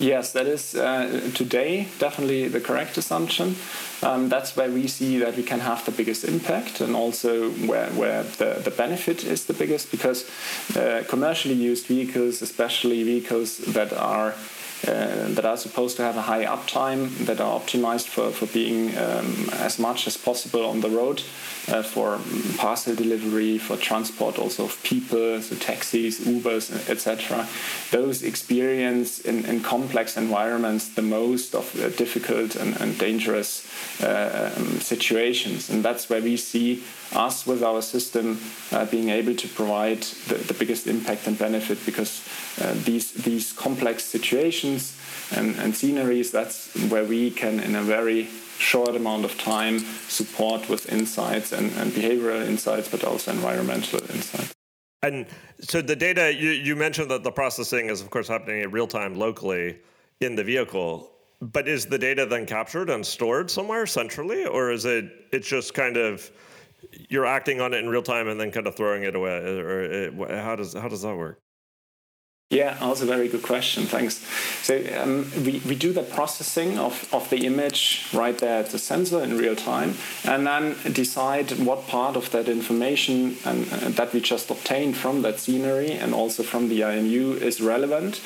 Yes, 0.00 0.32
that 0.32 0.46
is 0.46 0.74
uh, 0.74 1.30
today 1.34 1.86
definitely 1.98 2.48
the 2.48 2.60
correct 2.60 2.96
assumption. 2.96 3.54
Um, 4.02 4.30
that's 4.30 4.56
where 4.56 4.70
we 4.70 4.88
see 4.88 5.18
that 5.18 5.36
we 5.36 5.42
can 5.42 5.60
have 5.60 5.84
the 5.84 5.90
biggest 5.90 6.24
impact 6.24 6.80
and 6.80 6.96
also 6.96 7.50
where, 7.50 7.90
where 7.90 8.22
the, 8.22 8.62
the 8.64 8.70
benefit 8.70 9.24
is 9.24 9.44
the 9.44 9.52
biggest 9.52 9.90
because 9.90 10.24
uh, 10.74 11.04
commercially 11.06 11.54
used 11.54 11.86
vehicles, 11.86 12.40
especially 12.40 13.02
vehicles 13.02 13.58
that 13.58 13.92
are 13.92 14.34
uh, 14.86 15.28
that 15.28 15.44
are 15.44 15.56
supposed 15.56 15.96
to 15.96 16.02
have 16.02 16.16
a 16.16 16.22
high 16.22 16.44
uptime, 16.44 17.10
that 17.26 17.40
are 17.40 17.60
optimized 17.60 18.08
for, 18.08 18.30
for 18.30 18.46
being 18.46 18.96
um, 18.96 19.50
as 19.54 19.78
much 19.78 20.06
as 20.06 20.16
possible 20.16 20.64
on 20.64 20.80
the 20.80 20.88
road 20.88 21.22
uh, 21.68 21.82
for 21.82 22.18
parcel 22.56 22.94
delivery, 22.94 23.58
for 23.58 23.76
transport 23.76 24.38
also 24.38 24.64
of 24.64 24.82
people, 24.82 25.40
so 25.42 25.54
taxis, 25.56 26.20
Ubers, 26.20 26.88
etc. 26.88 27.46
Those 27.90 28.22
experience 28.22 29.20
in, 29.20 29.44
in 29.44 29.62
complex 29.62 30.16
environments 30.16 30.88
the 30.88 31.02
most 31.02 31.54
of 31.54 31.78
uh, 31.78 31.90
difficult 31.90 32.56
and, 32.56 32.80
and 32.80 32.98
dangerous 32.98 33.66
uh, 34.02 34.52
um, 34.56 34.80
situations. 34.80 35.70
And 35.70 35.82
that's 35.84 36.08
where 36.08 36.22
we 36.22 36.36
see 36.36 36.82
us 37.12 37.46
with 37.46 37.62
our 37.62 37.82
system 37.82 38.40
uh, 38.72 38.84
being 38.86 39.08
able 39.08 39.34
to 39.34 39.48
provide 39.48 40.02
the, 40.28 40.36
the 40.36 40.54
biggest 40.54 40.86
impact 40.86 41.26
and 41.26 41.38
benefit 41.38 41.84
because 41.84 42.22
uh, 42.60 42.74
these 42.84 43.12
these 43.12 43.52
complex 43.52 44.04
situations 44.04 44.96
and, 45.36 45.56
and 45.56 45.74
sceneries 45.74 46.30
that's 46.30 46.74
where 46.90 47.04
we 47.04 47.30
can 47.30 47.60
in 47.60 47.74
a 47.74 47.82
very 47.82 48.28
short 48.58 48.94
amount 48.94 49.24
of 49.24 49.38
time 49.38 49.78
support 50.08 50.68
with 50.68 50.92
insights 50.92 51.52
and, 51.52 51.72
and 51.78 51.92
behavioral 51.92 52.46
insights 52.46 52.88
but 52.88 53.04
also 53.04 53.30
environmental 53.32 54.00
insights. 54.10 54.52
And 55.02 55.26
so 55.60 55.80
the 55.80 55.96
data 55.96 56.34
you, 56.34 56.50
you 56.50 56.76
mentioned 56.76 57.10
that 57.10 57.24
the 57.24 57.32
processing 57.32 57.88
is 57.88 58.02
of 58.02 58.10
course 58.10 58.28
happening 58.28 58.62
in 58.62 58.70
real 58.70 58.86
time 58.86 59.14
locally 59.14 59.78
in 60.20 60.36
the 60.36 60.44
vehicle 60.44 61.10
but 61.40 61.66
is 61.66 61.86
the 61.86 61.98
data 61.98 62.26
then 62.26 62.44
captured 62.44 62.90
and 62.90 63.04
stored 63.04 63.50
somewhere 63.50 63.86
centrally 63.86 64.44
or 64.44 64.70
is 64.70 64.84
it 64.84 65.04
it's 65.32 65.48
just 65.48 65.72
kind 65.72 65.96
of 65.96 66.30
you're 67.08 67.26
acting 67.26 67.60
on 67.60 67.72
it 67.72 67.78
in 67.78 67.88
real 67.88 68.02
time 68.02 68.28
and 68.28 68.38
then 68.38 68.50
kind 68.50 68.66
of 68.66 68.74
throwing 68.74 69.04
it 69.04 69.14
away 69.14 69.38
or 69.58 69.80
it, 69.82 70.30
how 70.42 70.54
does 70.54 70.74
how 70.74 70.88
does 70.88 71.02
that 71.02 71.16
work 71.16 71.40
yeah, 72.50 72.76
also 72.80 73.06
very 73.06 73.28
good 73.28 73.44
question. 73.44 73.86
Thanks. 73.86 74.16
So 74.62 74.82
um, 75.00 75.30
we, 75.44 75.62
we 75.64 75.76
do 75.76 75.92
the 75.92 76.02
processing 76.02 76.80
of, 76.80 77.08
of 77.14 77.30
the 77.30 77.46
image 77.46 78.08
right 78.12 78.36
there 78.36 78.58
at 78.58 78.70
the 78.70 78.78
sensor 78.78 79.22
in 79.22 79.38
real 79.38 79.54
time, 79.54 79.94
and 80.24 80.44
then 80.44 80.74
decide 80.92 81.52
what 81.60 81.86
part 81.86 82.16
of 82.16 82.32
that 82.32 82.48
information 82.48 83.36
and 83.44 83.72
uh, 83.72 83.90
that 83.90 84.12
we 84.12 84.20
just 84.20 84.50
obtained 84.50 84.96
from 84.96 85.22
that 85.22 85.38
scenery 85.38 85.92
and 85.92 86.12
also 86.12 86.42
from 86.42 86.68
the 86.68 86.80
IMU 86.80 87.40
is 87.40 87.60
relevant 87.60 88.20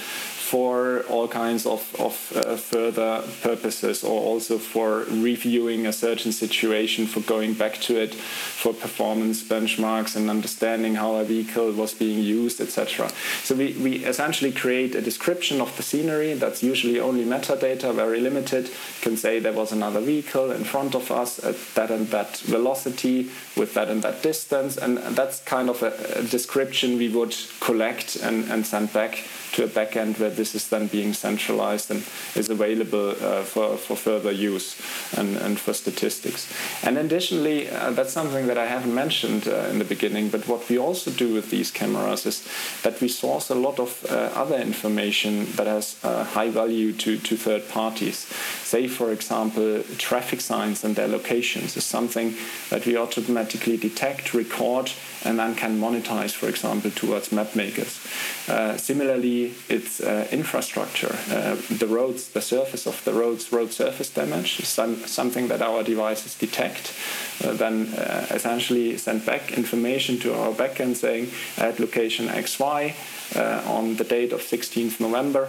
for 0.55 1.03
all 1.09 1.27
kinds 1.27 1.67
of, 1.67 1.83
of 1.99 2.15
uh, 2.37 2.55
further 2.55 3.25
purposes 3.43 4.05
or 4.05 4.21
also 4.21 4.57
for 4.57 4.99
reviewing 5.11 5.85
a 5.85 5.93
certain 5.93 6.31
situation, 6.31 7.09
for 7.09 7.19
going 7.23 7.55
back 7.55 7.75
to 7.81 8.01
it, 8.01 8.15
for 8.15 8.73
performance 8.73 9.43
benchmarks 9.43 10.15
and 10.15 10.31
understanding 10.31 10.95
how 10.95 11.17
a 11.17 11.25
vehicle 11.25 11.73
was 11.73 11.93
being 11.93 12.21
used, 12.21 12.61
etc. 12.61 13.11
So 13.43 13.57
we, 13.57 13.73
we 13.73 14.05
essentially 14.05 14.53
create 14.53 14.95
a 14.95 15.03
description 15.03 15.61
of 15.61 15.77
the 15.77 15.83
scenery 15.83 16.35
that's 16.35 16.63
usually 16.63 17.01
only 17.01 17.25
metadata, 17.25 17.93
very 17.93 18.21
limited. 18.21 18.69
You 18.69 19.01
can 19.01 19.17
say 19.17 19.41
there 19.41 19.53
was 19.53 19.73
another 19.73 20.01
vehicle 20.01 20.53
in 20.53 20.63
front 20.63 20.95
of 20.95 21.11
us 21.11 21.43
at 21.43 21.57
that 21.75 21.91
and 21.91 22.07
that 22.11 22.37
velocity 22.37 23.29
with 23.57 23.75
that 23.75 23.89
and 23.89 24.03
that 24.03 24.23
distance, 24.23 24.77
and 24.77 24.99
that's 25.17 25.43
kind 25.43 25.69
of 25.69 25.83
a, 25.83 26.21
a 26.21 26.23
description 26.23 26.97
we 26.97 27.09
would 27.09 27.35
collect 27.59 28.15
and, 28.15 28.49
and 28.53 28.65
send 28.65 28.93
back 28.93 29.25
to 29.55 29.65
a 29.65 29.69
backend 29.69 30.19
where 30.19 30.31
this 30.31 30.55
is 30.55 30.69
then 30.69 30.89
being 30.89 31.13
centralized 31.13 31.91
and 31.91 32.03
is 32.35 32.51
available 32.51 33.11
uh, 33.11 33.43
for, 33.43 33.77
for 33.77 33.97
further 33.97 34.33
use 34.33 34.77
and, 35.17 35.37
and 35.37 35.59
for 35.59 35.73
statistics. 35.73 36.53
And 36.83 36.99
additionally, 36.99 37.71
uh, 37.71 37.93
that's 37.93 38.13
something 38.13 38.49
that 38.49 38.59
I 38.59 38.67
haven't 38.67 38.95
mentioned 38.95 39.47
uh, 39.47 39.69
in 39.71 39.79
the 39.79 39.85
beginning, 39.85 40.29
but 40.29 40.49
what 40.49 40.69
we 40.69 40.79
also 40.79 41.11
do 41.11 41.33
with 41.33 41.51
these 41.51 41.71
cameras 41.71 42.27
is 42.27 42.49
that 42.83 43.01
we 43.01 43.09
source 43.09 43.49
a 43.51 43.55
lot 43.55 43.79
of 43.79 44.05
uh, 44.11 44.31
other 44.35 44.57
information 44.57 45.47
that 45.53 45.69
has 45.69 45.97
uh, 46.03 46.25
high 46.25 46.51
value 46.51 46.93
to, 46.93 47.17
to 47.19 47.37
third 47.37 47.69
parties. 47.69 48.27
Say, 48.63 48.89
for 48.89 49.13
example, 49.13 49.83
traffic 49.99 50.41
signs 50.41 50.83
and 50.83 50.97
their 50.97 51.09
locations 51.09 51.77
is 51.77 51.85
something 51.85 52.35
that 52.71 52.87
we 52.87 52.97
automatically 52.97 53.77
detect, 53.77 54.35
record, 54.35 54.91
and 55.25 55.39
then 55.39 55.55
can 55.55 55.81
monetize, 55.81 56.33
for 56.33 56.49
example, 56.49 56.91
towards 56.91 57.33
map 57.33 57.57
makers. 57.57 58.01
Uh, 58.49 58.77
similarly, 58.77 59.55
it's 59.69 60.01
uh, 60.01 60.29
infrastructure. 60.31 61.17
Uh, 61.31 61.57
the 61.71 61.87
roads, 61.87 62.29
the 62.29 62.41
surface 62.41 62.87
of 62.87 63.03
the 63.05 63.13
roads, 63.13 63.53
road 63.53 63.73
surface 63.73 64.11
damage 64.11 64.61
is 64.61 64.69
some, 64.69 64.97
something 65.07 65.49
that 65.49 65.63
our 65.63 65.83
devices 65.83 66.35
detect. 66.35 66.95
Uh, 67.43 67.53
then 67.53 67.89
uh, 67.95 68.27
essentially 68.31 68.97
send 68.97 69.25
back 69.25 69.53
information 69.53 70.19
to 70.19 70.35
our 70.35 70.53
backend 70.53 70.97
saying 70.97 71.29
at 71.59 71.81
location 71.81 72.29
XY 72.29 72.95
uh, 73.37 73.71
on 73.71 73.97
the 73.97 74.05
date 74.05 74.33
of 74.33 74.41
16th 74.41 75.01
November. 75.01 75.49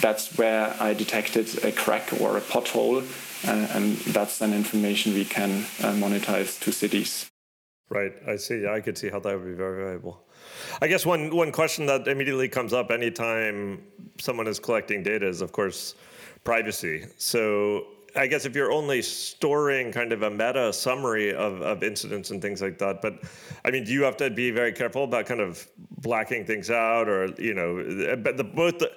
That's 0.00 0.36
where 0.36 0.76
I 0.78 0.92
detected 0.92 1.64
a 1.64 1.72
crack 1.72 2.12
or 2.20 2.36
a 2.36 2.40
pothole, 2.42 3.02
and 3.48 3.96
that's 4.12 4.38
then 4.38 4.52
information 4.52 5.14
we 5.14 5.24
can 5.24 5.62
monetize 5.80 6.60
to 6.60 6.70
cities. 6.70 7.30
Right, 7.88 8.12
I 8.26 8.36
see. 8.36 8.66
I 8.66 8.80
could 8.80 8.98
see 8.98 9.08
how 9.08 9.20
that 9.20 9.38
would 9.38 9.46
be 9.46 9.52
very 9.52 9.84
valuable. 9.84 10.24
I 10.82 10.88
guess 10.88 11.06
one 11.06 11.34
one 11.34 11.52
question 11.52 11.86
that 11.86 12.08
immediately 12.08 12.48
comes 12.48 12.72
up 12.72 12.90
anytime 12.90 13.84
someone 14.18 14.48
is 14.48 14.58
collecting 14.58 15.04
data 15.04 15.26
is, 15.28 15.40
of 15.40 15.52
course, 15.52 15.94
privacy. 16.42 17.06
So 17.16 17.86
I 18.16 18.26
guess 18.26 18.44
if 18.44 18.56
you're 18.56 18.72
only 18.72 19.02
storing 19.02 19.92
kind 19.92 20.12
of 20.12 20.22
a 20.22 20.30
meta 20.30 20.72
summary 20.72 21.32
of, 21.32 21.60
of 21.62 21.82
incidents 21.84 22.30
and 22.30 22.42
things 22.42 22.60
like 22.60 22.78
that, 22.78 23.02
but 23.02 23.22
I 23.64 23.70
mean, 23.70 23.84
do 23.84 23.92
you 23.92 24.02
have 24.02 24.16
to 24.16 24.30
be 24.30 24.50
very 24.50 24.72
careful 24.72 25.04
about 25.04 25.26
kind 25.26 25.40
of 25.40 25.68
blacking 25.98 26.44
things 26.44 26.70
out, 26.70 27.08
or 27.08 27.26
you 27.38 27.54
know, 27.54 28.16
but 28.16 28.36
the 28.36 28.44
both 28.44 28.78
the 28.78 28.90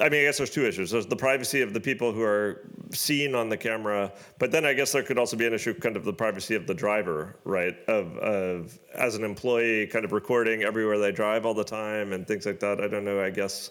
I 0.00 0.08
mean, 0.08 0.20
I 0.20 0.24
guess 0.24 0.38
there's 0.38 0.50
two 0.50 0.66
issues. 0.66 0.90
There's 0.90 1.06
the 1.06 1.16
privacy 1.16 1.62
of 1.62 1.72
the 1.72 1.80
people 1.80 2.12
who 2.12 2.22
are 2.22 2.68
seen 2.92 3.34
on 3.34 3.48
the 3.48 3.56
camera, 3.56 4.12
but 4.38 4.50
then 4.52 4.64
I 4.64 4.72
guess 4.72 4.92
there 4.92 5.02
could 5.02 5.18
also 5.18 5.36
be 5.36 5.46
an 5.46 5.54
issue, 5.54 5.74
kind 5.74 5.96
of 5.96 6.04
the 6.04 6.12
privacy 6.12 6.54
of 6.54 6.66
the 6.66 6.74
driver, 6.74 7.36
right? 7.44 7.76
Of, 7.88 8.16
of 8.18 8.78
as 8.94 9.14
an 9.16 9.24
employee, 9.24 9.86
kind 9.86 10.04
of 10.04 10.12
recording 10.12 10.62
everywhere 10.62 10.98
they 10.98 11.12
drive 11.12 11.46
all 11.46 11.54
the 11.54 11.64
time 11.64 12.12
and 12.12 12.26
things 12.26 12.46
like 12.46 12.60
that. 12.60 12.80
I 12.80 12.88
don't 12.88 13.04
know. 13.04 13.22
I 13.22 13.30
guess, 13.30 13.70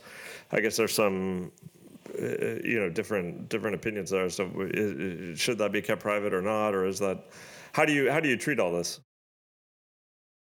I 0.52 0.60
guess 0.60 0.78
there's 0.78 0.94
some, 0.94 1.52
uh, 2.20 2.26
you 2.64 2.80
know, 2.80 2.90
different 2.90 3.50
different 3.50 3.76
opinions 3.76 4.10
there. 4.10 4.30
So, 4.30 4.50
should 5.36 5.58
that 5.60 5.72
be 5.72 5.82
kept 5.82 6.02
private 6.02 6.34
or 6.34 6.42
not, 6.42 6.76
or 6.76 6.86
is 6.86 7.00
that? 7.00 7.26
How 7.72 7.86
do 7.86 7.94
you 7.94 8.12
how 8.12 8.20
do 8.20 8.28
you 8.28 8.38
treat 8.38 8.60
all 8.60 8.72
this? 8.72 9.00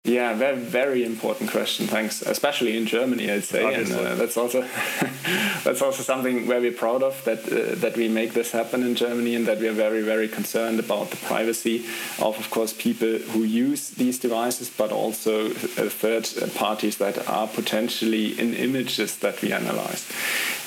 Yeah, 0.06 0.34
very 0.34 0.56
very 0.56 1.04
important 1.04 1.50
question. 1.50 1.86
Thanks, 1.88 2.22
especially 2.22 2.76
in 2.76 2.86
Germany, 2.86 3.30
I'd 3.30 3.44
say, 3.44 3.64
Obviously. 3.64 3.98
and 3.98 4.06
uh, 4.06 4.14
that's 4.14 4.36
also 4.36 4.60
that's 5.64 5.82
also 5.82 6.02
something 6.02 6.46
where 6.46 6.60
we're 6.60 6.72
proud 6.72 7.02
of 7.02 7.24
that 7.24 7.40
uh, 7.52 7.74
that 7.80 7.96
we 7.96 8.08
make 8.08 8.32
this 8.32 8.52
happen 8.52 8.82
in 8.82 8.94
Germany, 8.94 9.34
and 9.34 9.46
that 9.46 9.58
we 9.58 9.68
are 9.68 9.72
very 9.72 10.02
very 10.02 10.28
concerned 10.28 10.78
about 10.78 11.10
the 11.10 11.16
privacy 11.16 11.84
of, 12.20 12.38
of 12.38 12.50
course, 12.50 12.72
people 12.72 13.18
who 13.32 13.42
use 13.42 13.90
these 13.90 14.18
devices, 14.18 14.70
but 14.70 14.92
also 14.92 15.46
uh, 15.46 15.90
third 15.90 16.28
parties 16.54 16.96
that 16.98 17.28
are 17.28 17.48
potentially 17.48 18.38
in 18.38 18.54
images 18.54 19.16
that 19.18 19.42
we 19.42 19.52
analyze. 19.52 20.06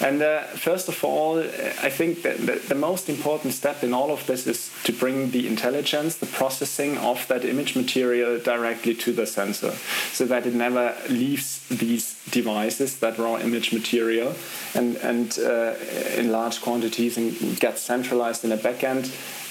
And 0.02 0.22
uh, 0.22 0.44
first 0.44 0.88
of 0.88 1.04
all, 1.04 1.40
I 1.40 1.90
think 1.90 2.22
that 2.22 2.38
the, 2.38 2.62
the, 2.68 2.76
most 2.76 3.10
important 3.10 3.54
step 3.54 3.84
in 3.84 3.94
all 3.94 4.12
of 4.12 4.26
this 4.28 4.48
is 4.48 4.72
to 4.86 4.94
bring 4.94 5.32
the 5.32 5.46
intelligence, 5.46 6.16
the 6.18 6.26
processing 6.26 6.98
of 7.00 7.28
that 7.28 7.44
image 7.44 7.76
material 7.76 8.40
directly 8.40 8.96
to 8.96 9.12
the 9.12 9.26
sensor 9.26 9.72
so 10.14 10.26
that 10.26 10.46
it 10.46 10.54
never 10.54 10.96
leaves 11.10 11.68
these 11.68 12.24
devices, 12.32 13.00
that 13.00 13.18
raw 13.18 13.38
image 13.40 13.74
material, 13.74 14.34
and, 14.74 14.96
and 14.98 15.38
uh, 15.40 15.74
in 16.16 16.32
large 16.32 16.62
quantities 16.62 17.18
and 17.18 17.60
gets 17.60 17.82
centralized 17.82 18.46
in 18.46 18.54
a 18.54 18.58
backend, 18.58 19.08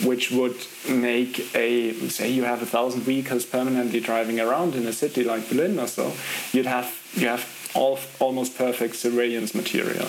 which 0.07 0.31
would 0.31 0.57
make 0.89 1.55
a, 1.55 1.93
say 2.09 2.31
you 2.31 2.45
have 2.45 2.63
a 2.63 2.67
thousand 2.67 3.03
vehicles 3.03 3.45
permanently 3.45 4.01
driving 4.01 4.41
around 4.41 4.75
in 4.75 4.87
a 4.87 4.93
city 4.93 5.25
like 5.25 5.47
Berlin 5.51 5.79
or 5.79 5.87
so, 5.87 6.13
you'd 6.53 6.67
have, 6.67 6.99
you 7.15 7.27
have 7.27 7.43
all, 7.79 7.99
almost 8.19 8.59
perfect 8.59 8.97
surveillance 8.97 9.55
material. 9.55 10.09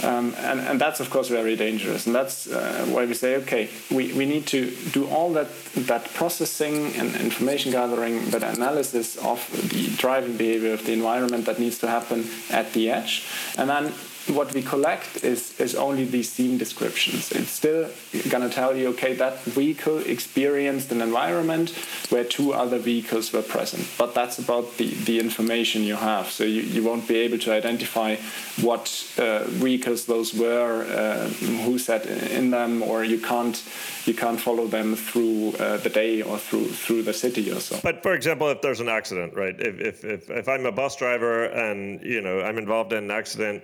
Um, 0.00 0.34
and, 0.38 0.60
and 0.60 0.80
that's 0.80 1.00
of 1.00 1.10
course 1.10 1.28
very 1.28 1.56
dangerous 1.56 2.06
and 2.06 2.14
that's 2.14 2.46
uh, 2.46 2.86
why 2.88 3.04
we 3.04 3.14
say 3.14 3.34
okay 3.42 3.68
we, 3.90 4.12
we 4.12 4.26
need 4.26 4.46
to 4.46 4.70
do 4.92 5.08
all 5.08 5.32
that 5.32 5.48
that 5.74 6.04
processing 6.14 6.94
and 6.94 7.16
information 7.16 7.72
gathering 7.72 8.30
that 8.30 8.44
analysis 8.44 9.16
of 9.16 9.44
the 9.70 9.88
driving 9.96 10.36
behavior 10.36 10.72
of 10.72 10.84
the 10.86 10.92
environment 10.92 11.46
that 11.46 11.58
needs 11.58 11.78
to 11.78 11.88
happen 11.88 12.28
at 12.48 12.72
the 12.74 12.88
edge 12.88 13.26
and 13.56 13.68
then 13.68 13.92
what 14.30 14.52
we 14.54 14.62
collect 14.62 15.24
is, 15.24 15.58
is 15.60 15.74
only 15.74 16.04
these 16.04 16.30
scene 16.30 16.58
descriptions. 16.58 17.32
It's 17.32 17.50
still 17.50 17.88
going 18.28 18.48
to 18.48 18.54
tell 18.54 18.76
you, 18.76 18.88
okay, 18.88 19.14
that 19.14 19.40
vehicle 19.42 19.98
experienced 19.98 20.92
an 20.92 21.00
environment 21.00 21.70
where 22.10 22.24
two 22.24 22.52
other 22.52 22.78
vehicles 22.78 23.32
were 23.32 23.42
present. 23.42 23.88
But 23.98 24.14
that's 24.14 24.38
about 24.38 24.76
the, 24.76 24.88
the 25.04 25.20
information 25.20 25.82
you 25.82 25.96
have. 25.96 26.30
So 26.30 26.44
you, 26.44 26.62
you 26.62 26.82
won't 26.82 27.08
be 27.08 27.16
able 27.16 27.38
to 27.38 27.52
identify 27.52 28.16
what 28.60 29.12
uh, 29.18 29.44
vehicles 29.44 30.06
those 30.06 30.34
were, 30.34 30.84
uh, 30.84 31.28
who 31.64 31.78
sat 31.78 32.06
in 32.06 32.50
them, 32.50 32.82
or 32.82 33.04
you 33.04 33.20
can't 33.20 33.62
you 34.06 34.14
can't 34.14 34.40
follow 34.40 34.66
them 34.66 34.96
through 34.96 35.52
uh, 35.58 35.76
the 35.78 35.90
day 35.90 36.22
or 36.22 36.38
through 36.38 36.66
through 36.68 37.02
the 37.02 37.12
city 37.12 37.50
or 37.50 37.60
so. 37.60 37.78
But 37.82 38.02
for 38.02 38.14
example, 38.14 38.48
if 38.48 38.62
there's 38.62 38.80
an 38.80 38.88
accident, 38.88 39.34
right? 39.34 39.54
If, 39.60 39.80
if, 39.80 40.04
if, 40.04 40.30
if 40.30 40.48
I'm 40.48 40.66
a 40.66 40.72
bus 40.72 40.96
driver 40.96 41.44
and 41.44 42.02
you 42.02 42.20
know 42.20 42.40
I'm 42.40 42.58
involved 42.58 42.92
in 42.92 43.04
an 43.04 43.10
accident 43.10 43.62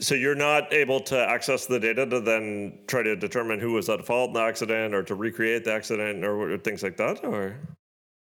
so 0.00 0.14
you're 0.14 0.34
not 0.34 0.72
able 0.72 1.00
to 1.00 1.18
access 1.18 1.66
the 1.66 1.80
data 1.80 2.06
to 2.06 2.20
then 2.20 2.78
try 2.86 3.02
to 3.02 3.16
determine 3.16 3.58
who 3.60 3.72
was 3.72 3.88
at 3.88 4.04
fault 4.04 4.28
in 4.28 4.34
the 4.34 4.40
accident 4.40 4.94
or 4.94 5.02
to 5.02 5.14
recreate 5.14 5.64
the 5.64 5.72
accident 5.72 6.24
or 6.24 6.58
things 6.58 6.82
like 6.82 6.96
that, 6.96 7.24
or? 7.24 7.56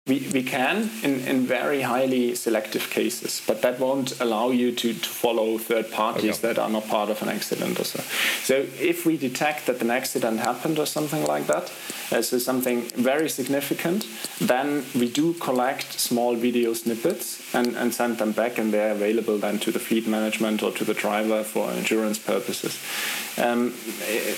We, 0.08 0.28
we 0.34 0.42
can 0.42 0.90
in, 1.04 1.20
in 1.28 1.46
very 1.46 1.82
highly 1.82 2.34
selective 2.34 2.90
cases, 2.90 3.40
but 3.46 3.62
that 3.62 3.78
won't 3.78 4.20
allow 4.20 4.50
you 4.50 4.72
to, 4.72 4.94
to 4.94 5.08
follow 5.08 5.58
third 5.58 5.92
parties 5.92 6.38
okay. 6.38 6.48
that 6.48 6.58
are 6.58 6.68
not 6.68 6.88
part 6.88 7.08
of 7.08 7.22
an 7.22 7.28
accident 7.28 7.78
or 7.78 7.84
so. 7.84 8.02
So 8.42 8.66
if 8.80 9.06
we 9.06 9.16
detect 9.16 9.66
that 9.66 9.80
an 9.80 9.92
accident 9.92 10.40
happened 10.40 10.80
or 10.80 10.86
something 10.86 11.24
like 11.24 11.46
that, 11.46 11.72
uh, 12.10 12.20
so 12.20 12.38
something 12.38 12.82
very 12.96 13.28
significant, 13.28 14.08
then 14.40 14.84
we 14.96 15.08
do 15.08 15.34
collect 15.34 15.92
small 15.92 16.34
video 16.34 16.74
snippets 16.74 17.54
and, 17.54 17.76
and 17.76 17.94
send 17.94 18.18
them 18.18 18.32
back, 18.32 18.58
and 18.58 18.72
they're 18.72 18.90
available 18.90 19.38
then 19.38 19.60
to 19.60 19.70
the 19.70 19.78
fleet 19.78 20.08
management 20.08 20.64
or 20.64 20.72
to 20.72 20.84
the 20.84 20.94
driver 20.94 21.44
for 21.44 21.70
insurance 21.74 22.18
purposes. 22.18 22.76
Um, 23.38 23.72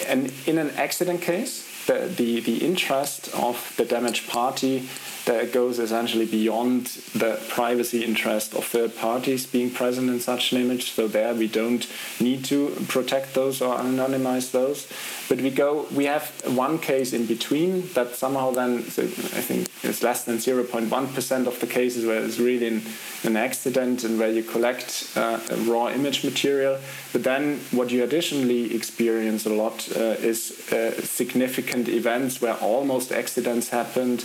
and 0.08 0.30
in 0.46 0.58
an 0.58 0.72
accident 0.72 1.22
case, 1.22 1.86
the, 1.86 2.12
the, 2.16 2.40
the 2.40 2.58
interest 2.58 3.34
of 3.34 3.74
the 3.78 3.84
damaged 3.84 4.28
party 4.28 4.88
that 5.24 5.52
goes 5.52 5.78
essentially 5.78 6.26
beyond 6.26 6.86
the 7.14 7.40
privacy 7.48 8.04
interest 8.04 8.54
of 8.54 8.64
third 8.64 8.96
parties 8.96 9.46
being 9.46 9.70
present 9.70 10.10
in 10.10 10.20
such 10.20 10.52
an 10.52 10.60
image. 10.60 10.92
So 10.92 11.08
there 11.08 11.34
we 11.34 11.48
don't 11.48 11.86
need 12.20 12.44
to 12.46 12.68
protect 12.88 13.34
those 13.34 13.62
or 13.62 13.76
anonymize 13.76 14.50
those. 14.50 14.86
But 15.28 15.40
we 15.40 15.50
go, 15.50 15.86
we 15.94 16.04
have 16.04 16.30
one 16.46 16.78
case 16.78 17.12
in 17.12 17.24
between 17.24 17.88
that 17.94 18.14
somehow 18.14 18.50
then, 18.50 18.78
I 18.78 19.42
think 19.48 19.68
it's 19.82 20.02
less 20.02 20.24
than 20.24 20.36
0.1% 20.36 21.46
of 21.46 21.60
the 21.60 21.66
cases 21.66 22.04
where 22.04 22.22
it's 22.22 22.38
really 22.38 22.66
an, 22.66 22.82
an 23.22 23.36
accident 23.36 24.04
and 24.04 24.18
where 24.18 24.30
you 24.30 24.42
collect 24.42 25.10
uh, 25.16 25.38
raw 25.66 25.88
image 25.88 26.24
material. 26.24 26.78
But 27.12 27.24
then 27.24 27.60
what 27.70 27.90
you 27.90 28.04
additionally 28.04 28.74
experience 28.74 29.46
a 29.46 29.54
lot 29.54 29.88
uh, 29.96 30.16
is 30.20 30.70
uh, 30.72 31.00
significant 31.02 31.88
events 31.88 32.42
where 32.42 32.54
almost 32.54 33.10
accidents 33.10 33.70
happened, 33.70 34.22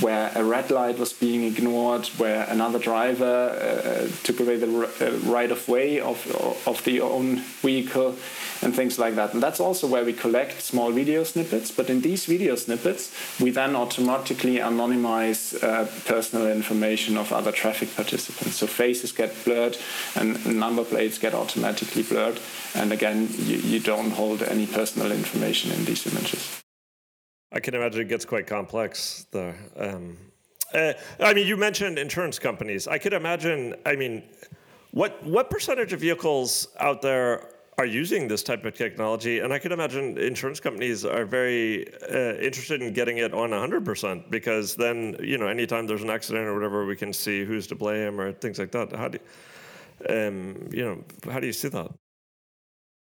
where 0.00 0.32
a 0.40 0.44
red 0.44 0.70
light 0.70 0.98
was 0.98 1.12
being 1.12 1.44
ignored, 1.44 2.06
where 2.16 2.44
another 2.48 2.78
driver 2.78 3.50
uh, 3.50 4.08
took 4.24 4.40
away 4.40 4.56
the 4.56 4.66
uh, 4.66 5.30
right 5.30 5.50
of 5.50 5.68
way 5.68 6.00
of, 6.00 6.18
of 6.66 6.82
the 6.84 7.00
own 7.00 7.36
vehicle 7.60 8.16
and 8.62 8.74
things 8.74 8.98
like 8.98 9.14
that. 9.16 9.34
And 9.34 9.42
that's 9.42 9.60
also 9.60 9.86
where 9.86 10.04
we 10.04 10.12
collect 10.12 10.60
small 10.62 10.90
video 10.92 11.24
snippets. 11.24 11.70
But 11.70 11.90
in 11.90 12.00
these 12.00 12.24
video 12.26 12.56
snippets, 12.56 13.12
we 13.38 13.50
then 13.50 13.76
automatically 13.76 14.56
anonymize 14.56 15.62
uh, 15.62 15.86
personal 16.06 16.46
information 16.48 17.16
of 17.16 17.32
other 17.32 17.52
traffic 17.52 17.94
participants. 17.94 18.56
So 18.56 18.66
faces 18.66 19.12
get 19.12 19.32
blurred 19.44 19.76
and 20.14 20.58
number 20.58 20.84
plates 20.84 21.18
get 21.18 21.34
automatically 21.34 22.02
blurred. 22.02 22.40
And 22.74 22.92
again, 22.92 23.28
you, 23.36 23.56
you 23.58 23.80
don't 23.80 24.10
hold 24.10 24.42
any 24.42 24.66
personal 24.66 25.12
information 25.12 25.70
in 25.72 25.84
these 25.84 26.06
images. 26.06 26.62
I 27.52 27.60
can 27.60 27.74
imagine 27.74 28.02
it 28.02 28.08
gets 28.08 28.24
quite 28.24 28.46
complex 28.46 29.26
there. 29.32 29.56
Um, 29.76 30.16
uh, 30.74 30.92
I 31.18 31.34
mean, 31.34 31.46
you 31.46 31.56
mentioned 31.56 31.98
insurance 31.98 32.38
companies. 32.38 32.86
I 32.86 32.98
could 32.98 33.12
imagine. 33.12 33.74
I 33.86 33.96
mean, 33.96 34.22
what 34.92 35.22
what 35.24 35.50
percentage 35.50 35.92
of 35.92 36.00
vehicles 36.00 36.68
out 36.78 37.02
there 37.02 37.48
are 37.78 37.86
using 37.86 38.28
this 38.28 38.42
type 38.42 38.64
of 38.66 38.74
technology, 38.74 39.38
and 39.38 39.54
I 39.54 39.58
can 39.58 39.72
imagine 39.72 40.18
insurance 40.18 40.60
companies 40.60 41.04
are 41.06 41.24
very 41.24 41.86
uh, 42.02 42.34
interested 42.34 42.82
in 42.82 42.92
getting 42.92 43.18
it 43.18 43.32
on 43.32 43.50
100% 43.50 44.30
because 44.30 44.76
then, 44.76 45.16
you 45.22 45.38
know, 45.38 45.46
anytime 45.46 45.86
there's 45.86 46.02
an 46.02 46.10
accident 46.10 46.46
or 46.46 46.52
whatever, 46.52 46.84
we 46.84 46.94
can 46.94 47.10
see 47.10 47.42
who's 47.42 47.66
to 47.68 47.74
blame 47.74 48.20
or 48.20 48.32
things 48.32 48.58
like 48.58 48.70
that. 48.72 48.92
How 48.92 49.08
do, 49.08 49.18
um, 50.10 50.68
you 50.70 50.84
know, 50.84 51.32
how 51.32 51.40
do 51.40 51.46
you 51.46 51.54
see 51.54 51.68
that? 51.68 51.90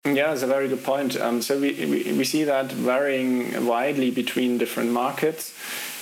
Yeah, 0.07 0.33
it's 0.33 0.41
a 0.41 0.47
very 0.47 0.67
good 0.67 0.83
point. 0.83 1.21
Um, 1.21 1.43
so 1.43 1.61
we, 1.61 1.73
we, 1.75 2.13
we 2.15 2.25
see 2.25 2.45
that 2.45 2.73
varying 2.73 3.67
widely 3.67 4.11
between 4.11 4.57
different 4.57 4.93
markets 4.93 5.53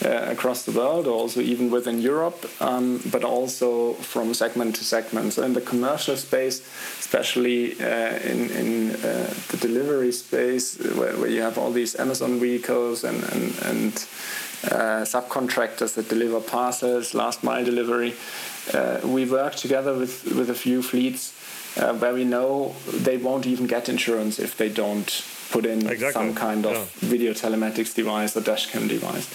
uh, 0.04 0.30
across 0.30 0.64
the 0.64 0.70
world, 0.70 1.08
also 1.08 1.40
even 1.40 1.68
within 1.68 2.00
Europe, 2.00 2.48
um, 2.60 3.02
but 3.10 3.24
also 3.24 3.94
from 3.94 4.34
segment 4.34 4.76
to 4.76 4.84
segment. 4.84 5.32
So 5.32 5.42
in 5.42 5.52
the 5.52 5.60
commercial 5.60 6.16
space, 6.16 6.60
especially 7.00 7.72
uh, 7.80 8.18
in, 8.20 8.50
in 8.50 8.90
uh, 8.92 9.34
the 9.48 9.56
delivery 9.60 10.12
space, 10.12 10.78
where, 10.94 11.16
where 11.16 11.28
you 11.28 11.42
have 11.42 11.58
all 11.58 11.72
these 11.72 11.98
Amazon 11.98 12.38
vehicles 12.38 13.02
and, 13.02 13.24
and, 13.24 13.58
and 13.64 13.94
uh, 14.70 15.02
subcontractors 15.02 15.96
that 15.96 16.08
deliver 16.08 16.40
parcels, 16.40 17.14
last 17.14 17.42
mile 17.42 17.64
delivery, 17.64 18.14
uh, 18.74 19.00
we 19.02 19.24
work 19.24 19.56
together 19.56 19.98
with, 19.98 20.24
with 20.36 20.50
a 20.50 20.54
few 20.54 20.82
fleets 20.82 21.34
uh, 21.78 21.94
where 21.94 22.14
we 22.14 22.24
know 22.24 22.74
they 22.92 23.16
won't 23.16 23.46
even 23.46 23.66
get 23.66 23.88
insurance 23.88 24.38
if 24.38 24.56
they 24.56 24.68
don't 24.68 25.24
put 25.50 25.64
in 25.64 25.86
exactly. 25.86 26.12
some 26.12 26.34
kind 26.34 26.66
of 26.66 26.72
yeah. 26.72 27.08
video 27.08 27.32
telematics 27.32 27.94
device 27.94 28.36
or 28.36 28.40
dashcam 28.40 28.88
device. 28.88 29.28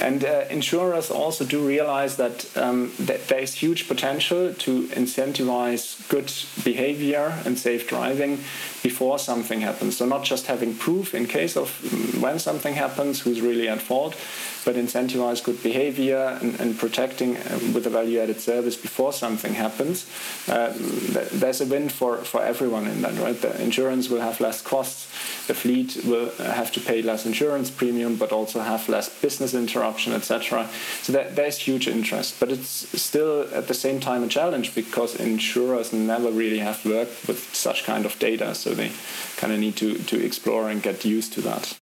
And 0.00 0.24
uh, 0.24 0.44
insurers 0.48 1.10
also 1.10 1.44
do 1.44 1.66
realize 1.66 2.16
that, 2.18 2.56
um, 2.56 2.92
that 3.00 3.26
there 3.26 3.40
is 3.40 3.54
huge 3.54 3.88
potential 3.88 4.54
to 4.54 4.82
incentivize 4.88 6.08
good 6.08 6.32
behavior 6.64 7.36
and 7.44 7.58
safe 7.58 7.88
driving 7.88 8.36
before 8.82 9.18
something 9.18 9.60
happens. 9.60 9.96
So, 9.96 10.06
not 10.06 10.22
just 10.22 10.46
having 10.46 10.74
proof 10.76 11.14
in 11.14 11.26
case 11.26 11.56
of 11.56 11.80
mm, 11.82 12.20
when 12.20 12.38
something 12.38 12.74
happens, 12.74 13.20
who's 13.20 13.40
really 13.40 13.68
at 13.68 13.82
fault, 13.82 14.14
but 14.64 14.76
incentivize 14.76 15.42
good 15.42 15.62
behavior 15.62 16.38
and, 16.40 16.58
and 16.60 16.78
protecting 16.78 17.36
uh, 17.36 17.58
with 17.74 17.86
a 17.86 17.90
value 17.90 18.20
added 18.20 18.40
service 18.40 18.76
before 18.76 19.12
something 19.12 19.54
happens. 19.54 20.08
Uh, 20.48 20.72
there's 21.32 21.60
a 21.60 21.66
win 21.66 21.88
for, 21.88 22.18
for 22.18 22.42
everyone 22.42 22.86
in 22.86 23.02
that, 23.02 23.14
right? 23.18 23.40
The 23.40 23.62
insurance 23.62 24.08
will 24.08 24.20
have 24.20 24.40
less 24.40 24.60
costs, 24.60 25.06
the 25.46 25.54
fleet 25.54 26.00
will 26.04 26.30
have 26.36 26.72
to 26.72 26.80
pay 26.80 27.02
less 27.02 27.26
insurance 27.26 27.70
premium, 27.70 28.16
but 28.16 28.32
also 28.32 28.60
have 28.60 28.88
less 28.88 29.08
business 29.20 29.54
interruption, 29.54 30.12
etc. 30.12 30.68
So 31.02 31.12
that, 31.12 31.36
there's 31.36 31.58
huge 31.58 31.88
interest, 31.88 32.38
but 32.40 32.50
it's 32.50 33.00
still 33.00 33.48
at 33.54 33.68
the 33.68 33.74
same 33.74 34.00
time 34.00 34.22
a 34.22 34.28
challenge 34.28 34.74
because 34.74 35.14
insurers 35.16 35.92
never 35.92 36.30
really 36.30 36.58
have 36.58 36.84
worked 36.84 37.26
with 37.26 37.54
such 37.54 37.84
kind 37.84 38.04
of 38.04 38.18
data, 38.18 38.54
so 38.54 38.74
they 38.74 38.92
kind 39.36 39.52
of 39.52 39.58
need 39.58 39.76
to, 39.76 39.98
to 39.98 40.24
explore 40.24 40.68
and 40.68 40.82
get 40.82 41.04
used 41.04 41.32
to 41.34 41.40
that. 41.42 41.77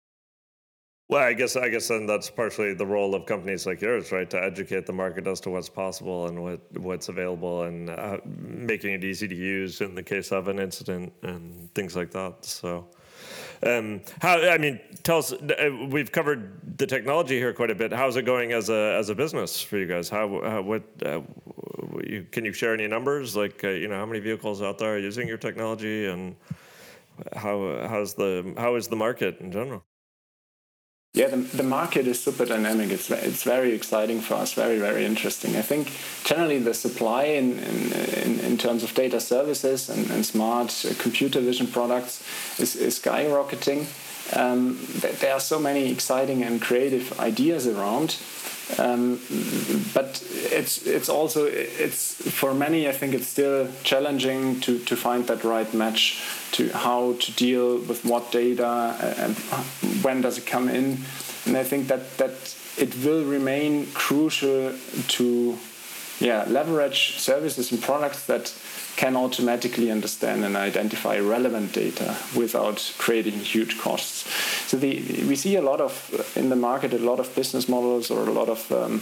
Well, 1.08 1.22
I 1.24 1.34
guess 1.34 1.56
I 1.56 1.70
guess 1.70 1.88
then 1.90 2.08
that's 2.08 2.32
partially 2.32 2.74
the 2.74 2.86
role 2.86 3.14
of 3.14 3.28
companies 3.28 3.68
like 3.68 3.80
yours, 3.80 4.12
right? 4.12 4.28
To 4.32 4.44
educate 4.44 4.88
the 4.88 4.94
market 4.94 5.28
as 5.28 5.40
to 5.42 5.52
what's 5.52 5.70
possible 5.70 6.26
and 6.28 6.42
what 6.42 6.62
what's 6.80 7.10
available, 7.10 7.64
and 7.64 7.92
uh, 7.92 8.18
making 8.26 8.94
it 8.94 9.04
easy 9.04 9.28
to 9.28 9.36
use 9.36 9.82
in 9.82 9.94
the 9.94 10.02
case 10.02 10.32
of 10.32 10.48
an 10.48 10.58
incident 10.58 11.14
and 11.22 11.72
things 11.76 11.96
like 11.96 12.10
that. 12.12 12.44
So, 12.44 12.88
um, 13.62 14.02
how 14.20 14.40
I 14.50 14.58
mean, 14.58 14.80
tell 15.04 15.20
us. 15.20 15.32
Uh, 15.32 15.70
we've 15.92 16.12
covered 16.12 16.78
the 16.80 16.88
technology 16.88 17.38
here 17.38 17.54
quite 17.54 17.70
a 17.70 17.76
bit. 17.76 17.94
How's 17.94 18.16
it 18.16 18.24
going 18.24 18.54
as 18.54 18.70
a 18.70 18.96
as 18.98 19.10
a 19.10 19.16
business 19.16 19.62
for 19.62 19.78
you 19.78 19.86
guys? 19.86 20.10
How, 20.10 20.42
how 20.42 20.64
what 20.64 20.84
uh, 21.06 21.22
you, 22.04 22.26
can 22.32 22.46
you 22.46 22.52
share 22.52 22.74
any 22.74 22.88
numbers? 22.88 23.36
Like 23.36 23.64
uh, 23.64 23.70
you 23.70 23.88
know, 23.90 23.96
how 23.96 24.08
many 24.08 24.22
vehicles 24.22 24.64
out 24.64 24.80
there 24.80 24.96
are 24.96 25.00
using 25.00 25.28
your 25.28 25.38
technology 25.38 26.08
and 26.08 26.36
how 27.36 27.88
how's 27.88 28.16
the 28.16 28.56
how 28.58 28.74
is 28.76 28.88
the 28.88 28.96
market 28.96 29.40
in 29.40 29.52
general? 29.52 29.84
Yeah, 31.16 31.30
the, 31.30 31.38
the 31.38 31.64
market 31.64 32.08
is 32.08 32.20
super 32.22 32.46
dynamic. 32.46 32.92
It's 32.92 33.10
it's 33.10 33.44
very 33.44 33.72
exciting 33.72 34.20
for 34.20 34.34
us. 34.34 34.54
Very 34.54 34.80
very 34.80 35.06
interesting. 35.06 35.56
I 35.56 35.62
think 35.62 35.90
generally 36.26 36.60
the 36.60 36.74
supply 36.74 37.24
in 37.24 37.60
in, 37.60 38.40
in 38.42 38.58
terms 38.58 38.84
of 38.84 38.94
data 38.94 39.22
services 39.22 39.90
and, 39.90 40.12
and 40.12 40.26
smart 40.26 40.86
computer 41.00 41.40
vision 41.40 41.68
products 41.68 42.22
is, 42.60 42.76
is 42.76 43.00
skyrocketing. 43.00 43.88
Um, 44.36 44.78
there 45.22 45.34
are 45.34 45.40
so 45.40 45.58
many 45.58 45.90
exciting 45.90 46.44
and 46.44 46.62
creative 46.62 47.18
ideas 47.18 47.66
around 47.66 48.18
um, 48.80 49.22
but 49.94 50.24
it's 50.52 50.88
it's 50.88 51.08
also 51.08 51.46
it's 51.46 52.16
for 52.32 52.54
many 52.54 52.88
I 52.88 52.94
think 52.94 53.14
it's 53.14 53.28
still 53.28 53.68
challenging 53.84 54.60
to, 54.62 54.80
to 54.80 54.96
find 54.96 55.28
that 55.28 55.44
right 55.44 55.72
match 55.74 56.24
to 56.54 56.70
how 56.70 57.14
to 57.14 57.32
deal 57.34 57.78
with 57.78 58.04
what 58.04 58.32
data 58.32 58.96
and 59.18 59.36
when 60.04 60.22
does 60.22 60.40
it 60.40 60.48
come 60.48 60.68
in. 60.68 60.98
And 61.46 61.56
I 61.56 61.64
think 61.64 61.88
that 61.90 62.18
that 62.18 62.56
it 62.78 62.96
will 63.06 63.24
remain 63.24 63.88
crucial 63.94 64.74
to 65.10 65.58
yeah 66.20 66.46
leverage 66.48 67.20
services 67.20 67.72
and 67.72 67.82
products 67.82 68.26
that 68.26 68.52
can 68.96 69.16
automatically 69.16 69.92
understand 69.92 70.44
and 70.46 70.56
identify 70.56 71.20
relevant 71.20 71.74
data 71.74 72.16
without 72.36 72.94
creating 72.98 73.34
huge 73.34 73.78
costs. 73.78 74.26
So 74.68 74.78
the, 74.78 75.02
we 75.28 75.36
see 75.36 75.56
a 75.56 75.62
lot 75.62 75.82
of 75.82 75.92
in 76.36 76.50
the 76.50 76.56
market 76.56 76.94
a 76.94 76.98
lot 76.98 77.20
of 77.20 77.34
business 77.36 77.68
models 77.68 78.12
or 78.12 78.28
a 78.28 78.32
lot 78.32 78.50
of 78.50 78.72
um, 78.72 79.02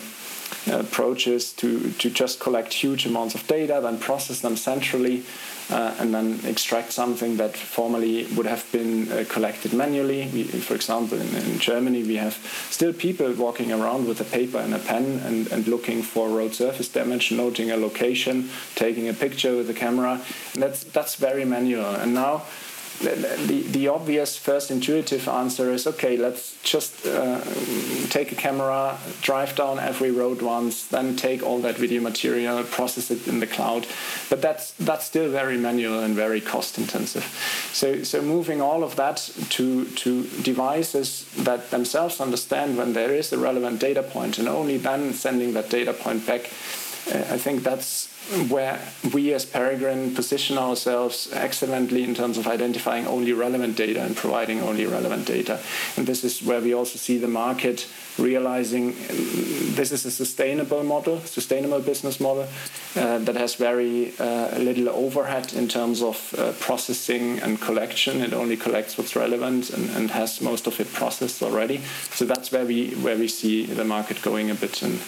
approaches 0.71 1.53
to, 1.53 1.91
to 1.93 2.09
just 2.09 2.39
collect 2.39 2.73
huge 2.73 3.05
amounts 3.05 3.35
of 3.35 3.45
data, 3.47 3.79
then 3.81 3.97
process 3.99 4.41
them 4.41 4.55
centrally, 4.55 5.23
uh, 5.69 5.95
and 5.99 6.13
then 6.13 6.39
extract 6.45 6.91
something 6.91 7.37
that 7.37 7.55
formerly 7.55 8.25
would 8.35 8.45
have 8.45 8.69
been 8.71 9.11
uh, 9.11 9.23
collected 9.29 9.73
manually. 9.73 10.29
We, 10.33 10.43
for 10.43 10.75
example, 10.75 11.19
in, 11.19 11.35
in, 11.35 11.59
Germany, 11.59 12.03
we 12.03 12.15
have 12.17 12.35
still 12.69 12.93
people 12.93 13.31
walking 13.33 13.71
around 13.71 14.07
with 14.07 14.19
a 14.21 14.25
paper 14.25 14.57
and 14.57 14.73
a 14.73 14.79
pen 14.79 15.19
and, 15.25 15.51
and 15.51 15.67
looking 15.67 16.01
for 16.01 16.29
road 16.29 16.53
surface 16.53 16.89
damage, 16.89 17.31
noting 17.31 17.71
a 17.71 17.77
location, 17.77 18.49
taking 18.75 19.07
a 19.07 19.13
picture 19.13 19.55
with 19.55 19.69
a 19.69 19.73
camera. 19.73 20.21
And 20.53 20.63
that's, 20.63 20.83
that's 20.83 21.15
very 21.15 21.45
manual. 21.45 21.95
And 21.95 22.13
now 22.13 22.43
the, 23.01 23.65
the 23.71 23.87
obvious 23.87 24.37
first 24.37 24.71
intuitive 24.71 25.27
answer 25.27 25.71
is 25.71 25.87
okay 25.87 26.17
let's 26.17 26.61
just 26.63 27.05
uh, 27.05 27.41
take 28.09 28.31
a 28.31 28.35
camera 28.35 28.97
drive 29.21 29.55
down 29.55 29.79
every 29.79 30.11
road 30.11 30.41
once 30.41 30.87
then 30.87 31.15
take 31.15 31.43
all 31.43 31.59
that 31.59 31.77
video 31.77 32.01
material 32.01 32.63
process 32.63 33.11
it 33.11 33.27
in 33.27 33.39
the 33.39 33.47
cloud. 33.47 33.87
But 34.29 34.41
that's 34.41 34.71
that's 34.73 35.05
still 35.05 35.29
very 35.29 35.57
manual 35.57 35.99
and 35.99 36.15
very 36.15 36.41
cost 36.41 36.77
intensive. 36.77 37.23
So 37.73 38.03
so 38.03 38.21
moving 38.21 38.61
all 38.61 38.83
of 38.83 38.95
that 38.95 39.17
to 39.51 39.85
to 39.85 40.23
devices 40.41 41.25
that 41.43 41.71
themselves 41.71 42.19
understand 42.19 42.77
when 42.77 42.93
there 42.93 43.13
is 43.13 43.33
a 43.33 43.37
relevant 43.37 43.79
data 43.79 44.03
point 44.03 44.39
and 44.39 44.47
only 44.47 44.77
then 44.77 45.13
sending 45.13 45.53
that 45.53 45.69
data 45.69 45.93
point 45.93 46.25
back 46.25 46.41
uh, 47.13 47.35
I 47.35 47.37
think 47.37 47.63
that's 47.63 48.12
where 48.47 48.79
we 49.13 49.33
as 49.33 49.45
Peregrine 49.45 50.15
position 50.15 50.57
ourselves 50.57 51.29
excellently 51.33 52.03
in 52.03 52.15
terms 52.15 52.37
of 52.37 52.47
identifying 52.47 53.05
only 53.07 53.33
relevant 53.33 53.75
data 53.75 54.01
and 54.01 54.15
providing 54.15 54.61
only 54.61 54.85
relevant 54.85 55.25
data. 55.25 55.59
And 55.97 56.07
this 56.07 56.23
is 56.23 56.41
where 56.41 56.61
we 56.61 56.73
also 56.73 56.97
see 56.97 57.17
the 57.17 57.27
market 57.27 57.87
realizing 58.17 58.93
this 59.75 59.91
is 59.91 60.05
a 60.05 60.11
sustainable 60.11 60.83
model, 60.83 61.19
sustainable 61.21 61.79
business 61.79 62.19
model 62.19 62.47
uh, 62.95 63.17
that 63.19 63.35
has 63.35 63.55
very 63.55 64.13
uh, 64.19 64.57
little 64.57 64.89
overhead 64.89 65.53
in 65.53 65.67
terms 65.67 66.01
of 66.01 66.33
uh, 66.37 66.51
processing 66.53 67.39
and 67.39 67.59
collection. 67.59 68.21
It 68.21 68.33
only 68.33 68.57
collects 68.57 68.97
what's 68.97 69.15
relevant 69.15 69.69
and, 69.71 69.89
and 69.91 70.11
has 70.11 70.41
most 70.41 70.67
of 70.67 70.79
it 70.79 70.91
processed 70.93 71.41
already. 71.41 71.81
So 72.11 72.25
that's 72.25 72.51
where 72.51 72.65
we 72.65 72.91
where 72.95 73.17
we 73.17 73.27
see 73.27 73.65
the 73.65 73.85
market 73.85 74.21
going 74.21 74.49
a 74.49 74.55
bit 74.55 74.81
and 74.83 74.99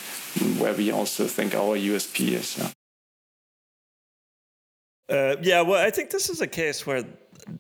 where 0.60 0.74
we 0.74 0.92
also 0.92 1.28
think 1.28 1.56
our 1.56 1.78
USP 1.78 2.32
is. 2.34 2.58
Yeah. 2.58 2.75
Uh, 5.10 5.36
yeah, 5.42 5.62
well, 5.62 5.80
I 5.80 5.92
think 5.92 6.10
this 6.10 6.30
is 6.30 6.42
a 6.42 6.48
case 6.48 6.86
where 6.88 7.04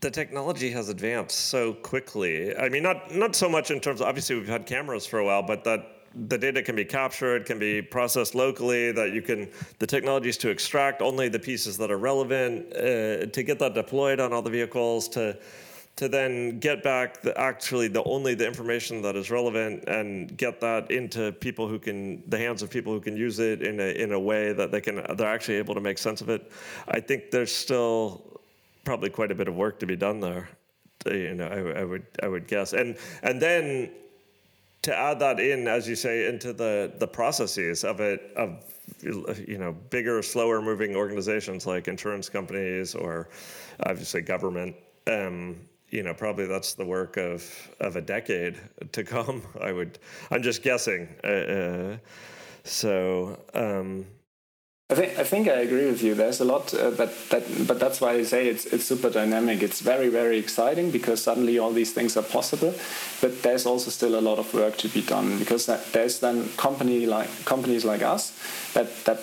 the 0.01 0.09
technology 0.09 0.71
has 0.71 0.89
advanced 0.89 1.37
so 1.37 1.73
quickly. 1.73 2.55
I 2.55 2.69
mean, 2.69 2.81
not 2.81 3.13
not 3.13 3.35
so 3.35 3.47
much 3.47 3.69
in 3.69 3.79
terms 3.79 4.01
of 4.01 4.07
obviously 4.07 4.35
we've 4.35 4.47
had 4.47 4.65
cameras 4.65 5.05
for 5.05 5.19
a 5.19 5.25
while, 5.25 5.43
but 5.43 5.63
that 5.63 5.91
the 6.27 6.37
data 6.37 6.63
can 6.63 6.75
be 6.75 6.85
captured, 6.85 7.45
can 7.45 7.59
be 7.59 7.81
processed 7.83 8.33
locally. 8.33 8.91
That 8.91 9.11
you 9.11 9.21
can 9.21 9.51
the 9.77 9.85
technologies 9.85 10.37
to 10.37 10.49
extract 10.49 11.03
only 11.03 11.29
the 11.29 11.39
pieces 11.39 11.77
that 11.77 11.91
are 11.91 11.99
relevant, 11.99 12.73
uh, 12.73 13.27
to 13.27 13.43
get 13.43 13.59
that 13.59 13.75
deployed 13.75 14.19
on 14.19 14.33
all 14.33 14.41
the 14.41 14.49
vehicles, 14.49 15.07
to 15.09 15.37
to 15.95 16.09
then 16.09 16.59
get 16.59 16.83
back 16.83 17.21
the 17.21 17.37
actually 17.39 17.87
the 17.87 18.03
only 18.03 18.35
the 18.35 18.45
information 18.45 19.01
that 19.01 19.15
is 19.15 19.31
relevant 19.31 19.85
and 19.87 20.35
get 20.37 20.59
that 20.59 20.91
into 20.91 21.31
people 21.33 21.67
who 21.67 21.79
can 21.79 22.21
the 22.29 22.37
hands 22.37 22.61
of 22.61 22.69
people 22.69 22.91
who 22.91 22.99
can 22.99 23.15
use 23.15 23.39
it 23.39 23.61
in 23.61 23.79
a 23.79 24.01
in 24.01 24.11
a 24.11 24.19
way 24.19 24.51
that 24.51 24.71
they 24.71 24.81
can 24.81 24.95
they're 25.15 25.33
actually 25.33 25.55
able 25.55 25.73
to 25.73 25.81
make 25.81 25.97
sense 25.97 26.21
of 26.21 26.29
it. 26.29 26.51
I 26.87 26.99
think 26.99 27.31
there's 27.31 27.53
still 27.53 28.41
probably 28.83 29.09
quite 29.09 29.31
a 29.31 29.35
bit 29.35 29.47
of 29.47 29.55
work 29.55 29.79
to 29.79 29.85
be 29.85 29.95
done 29.95 30.19
there. 30.19 30.49
You 31.05 31.35
know, 31.35 31.47
I, 31.47 31.81
I 31.81 31.83
would 31.83 32.05
I 32.21 32.27
would 32.27 32.47
guess, 32.47 32.73
and 32.73 32.97
and 33.23 33.41
then 33.41 33.91
to 34.81 34.95
add 34.95 35.19
that 35.19 35.39
in, 35.39 35.67
as 35.67 35.87
you 35.87 35.95
say, 35.95 36.27
into 36.27 36.51
the 36.51 36.93
the 36.97 37.07
processes 37.07 37.83
of 37.83 38.01
it 38.01 38.33
of 38.35 38.63
you 39.01 39.57
know 39.57 39.73
bigger, 39.89 40.21
slower 40.21 40.61
moving 40.61 40.95
organizations 40.95 41.65
like 41.65 41.87
insurance 41.87 42.27
companies 42.27 42.95
or 42.95 43.29
obviously 43.85 44.21
government. 44.21 44.75
Um, 45.07 45.57
you 45.89 46.03
know, 46.03 46.13
probably 46.13 46.45
that's 46.45 46.73
the 46.73 46.85
work 46.85 47.17
of 47.17 47.43
of 47.79 47.95
a 47.95 48.01
decade 48.01 48.57
to 48.91 49.03
come. 49.03 49.41
I 49.61 49.71
would, 49.71 49.99
I'm 50.31 50.41
just 50.41 50.63
guessing. 50.63 51.07
Uh, 51.23 51.27
uh, 51.27 51.97
so. 52.63 53.39
Um, 53.53 54.05
I 54.87 54.93
think 54.93 55.17
I 55.17 55.23
think 55.23 55.47
I 55.47 55.61
agree 55.61 55.87
with 55.87 56.03
you. 56.03 56.13
There's 56.13 56.41
a 56.41 56.45
lot, 56.45 56.71
uh, 56.75 56.91
but 56.91 57.11
that 57.29 57.43
but 57.67 57.79
that's 57.79 57.99
why 57.99 58.11
I 58.11 58.23
say 58.23 58.47
it's 58.47 58.65
it's 58.67 58.85
super 58.85 59.09
dynamic. 59.09 59.63
It's 59.63 59.81
very 59.81 60.09
very 60.09 60.37
exciting 60.37 60.91
because 60.91 61.23
suddenly 61.23 61.57
all 61.57 61.71
these 61.73 61.91
things 61.91 62.15
are 62.17 62.21
possible, 62.21 62.71
but 63.19 63.41
there's 63.41 63.65
also 63.65 63.89
still 63.89 64.13
a 64.13 64.21
lot 64.21 64.37
of 64.37 64.53
work 64.53 64.77
to 64.77 64.87
be 64.87 65.01
done 65.01 65.39
because 65.39 65.65
that, 65.65 65.91
there's 65.91 66.19
then 66.19 66.49
company 66.55 67.07
like 67.07 67.29
companies 67.45 67.83
like 67.83 68.03
us 68.03 68.31
that 68.73 69.05
that 69.05 69.19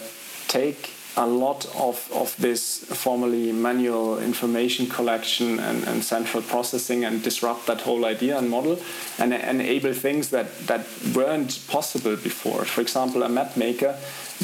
take 0.49 0.91
a 1.17 1.27
lot 1.27 1.67
of, 1.77 2.11
of 2.15 2.35
this 2.39 2.79
formerly 2.85 3.53
manual 3.53 4.19
information 4.19 4.87
collection 4.87 5.59
and, 5.59 5.85
and 5.85 6.03
central 6.03 6.43
processing 6.43 7.05
and 7.05 7.23
disrupt 7.23 7.67
that 7.67 7.83
whole 7.83 8.05
idea 8.05 8.39
and 8.39 8.49
model 8.49 8.79
and 9.19 9.35
enable 9.35 9.93
things 9.93 10.31
that, 10.31 10.59
that 10.67 10.87
weren't 11.15 11.67
possible 11.69 12.17
before. 12.17 12.65
For 12.65 12.81
example, 12.81 13.23
a 13.23 13.29
map 13.29 13.57
maker 13.57 13.97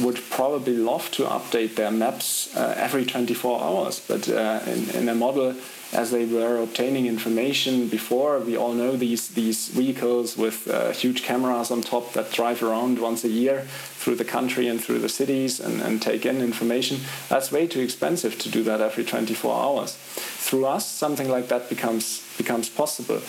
would 0.03 0.21
probably 0.31 0.77
love 0.77 1.11
to 1.13 1.25
update 1.25 1.75
their 1.75 1.91
maps 1.91 2.55
uh, 2.57 2.75
every 2.77 3.05
24 3.05 3.63
hours, 3.63 4.01
but 4.01 4.29
uh, 4.29 4.61
in, 4.67 4.91
in 4.91 5.09
a 5.09 5.15
model 5.15 5.55
as 5.93 6.11
they 6.11 6.27
were 6.27 6.59
obtaining 6.59 7.07
information 7.07 7.89
before. 7.89 8.39
We 8.39 8.57
all 8.57 8.75
know 8.75 8.97
these 8.97 9.29
these 9.29 9.69
vehicles 9.69 10.37
with 10.37 10.69
uh, 10.69 10.93
huge 10.93 11.23
cameras 11.23 11.71
on 11.71 11.83
top 11.83 12.13
that 12.13 12.31
drive 12.33 12.63
around 12.63 12.99
once 12.99 13.25
a 13.25 13.29
year 13.29 13.63
through 13.63 14.17
the 14.17 14.25
country 14.25 14.69
and 14.69 14.83
through 14.83 14.99
the 14.99 15.09
cities 15.09 15.61
and, 15.61 15.81
and 15.81 16.03
take 16.03 16.27
in 16.27 16.43
information. 16.43 17.01
That's 17.29 17.51
way 17.51 17.67
too 17.67 17.81
expensive 17.81 18.39
to 18.39 18.51
do 18.51 18.63
that 18.65 18.81
every 18.81 19.05
24 19.05 19.55
hours. 19.55 19.97
Through 19.97 20.67
us, 20.67 20.87
something 20.87 21.29
like 21.29 21.49
that 21.49 21.69
becomes 21.69 22.23
becomes 22.37 22.69
possible. 22.69 23.23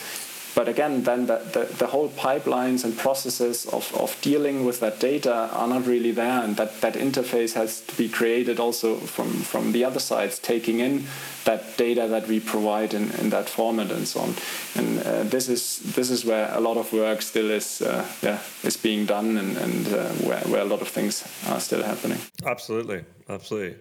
But 0.55 0.67
again, 0.67 1.03
then 1.03 1.27
the, 1.27 1.37
the, 1.37 1.73
the, 1.77 1.87
whole 1.87 2.09
pipelines 2.09 2.83
and 2.83 2.97
processes 2.97 3.65
of, 3.67 3.95
of 3.95 4.19
dealing 4.21 4.65
with 4.65 4.79
that 4.79 4.99
data 4.99 5.49
are 5.53 5.67
not 5.67 5.85
really 5.85 6.11
there, 6.11 6.43
and 6.43 6.57
that, 6.57 6.81
that 6.81 6.95
interface 6.95 7.53
has 7.53 7.81
to 7.81 7.95
be 7.95 8.09
created 8.09 8.59
also 8.59 8.95
from, 8.95 9.29
from 9.29 9.71
the 9.71 9.85
other 9.85 9.99
sides, 9.99 10.39
taking 10.39 10.79
in 10.79 11.05
that 11.45 11.77
data 11.77 12.07
that 12.07 12.27
we 12.27 12.39
provide 12.39 12.93
in, 12.93 13.11
in 13.11 13.29
that 13.29 13.49
format 13.49 13.91
and 13.91 14.07
so 14.07 14.19
on. 14.21 14.33
And 14.75 14.99
uh, 14.99 15.23
this 15.23 15.49
is 15.49 15.79
this 15.95 16.09
is 16.09 16.25
where 16.25 16.53
a 16.53 16.59
lot 16.59 16.77
of 16.77 16.91
work 16.93 17.21
still 17.21 17.49
is 17.49 17.81
uh, 17.81 18.05
yeah 18.21 18.39
is 18.63 18.77
being 18.77 19.05
done, 19.05 19.37
and, 19.37 19.57
and 19.57 19.87
uh, 19.87 20.09
where, 20.27 20.41
where 20.41 20.61
a 20.61 20.65
lot 20.65 20.81
of 20.81 20.87
things 20.87 21.23
are 21.47 21.59
still 21.59 21.83
happening. 21.83 22.19
Absolutely, 22.45 23.03
absolutely. 23.29 23.77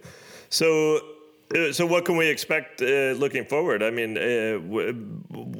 So. 0.49 0.99
Uh, 1.51 1.73
so 1.73 1.83
what 1.83 2.05
can 2.05 2.15
we 2.15 2.27
expect 2.27 2.79
uh, 2.79 3.13
looking 3.17 3.43
forward? 3.43 3.81
I 3.81 3.89
mean, 3.89 4.15
uh, 4.19 5.58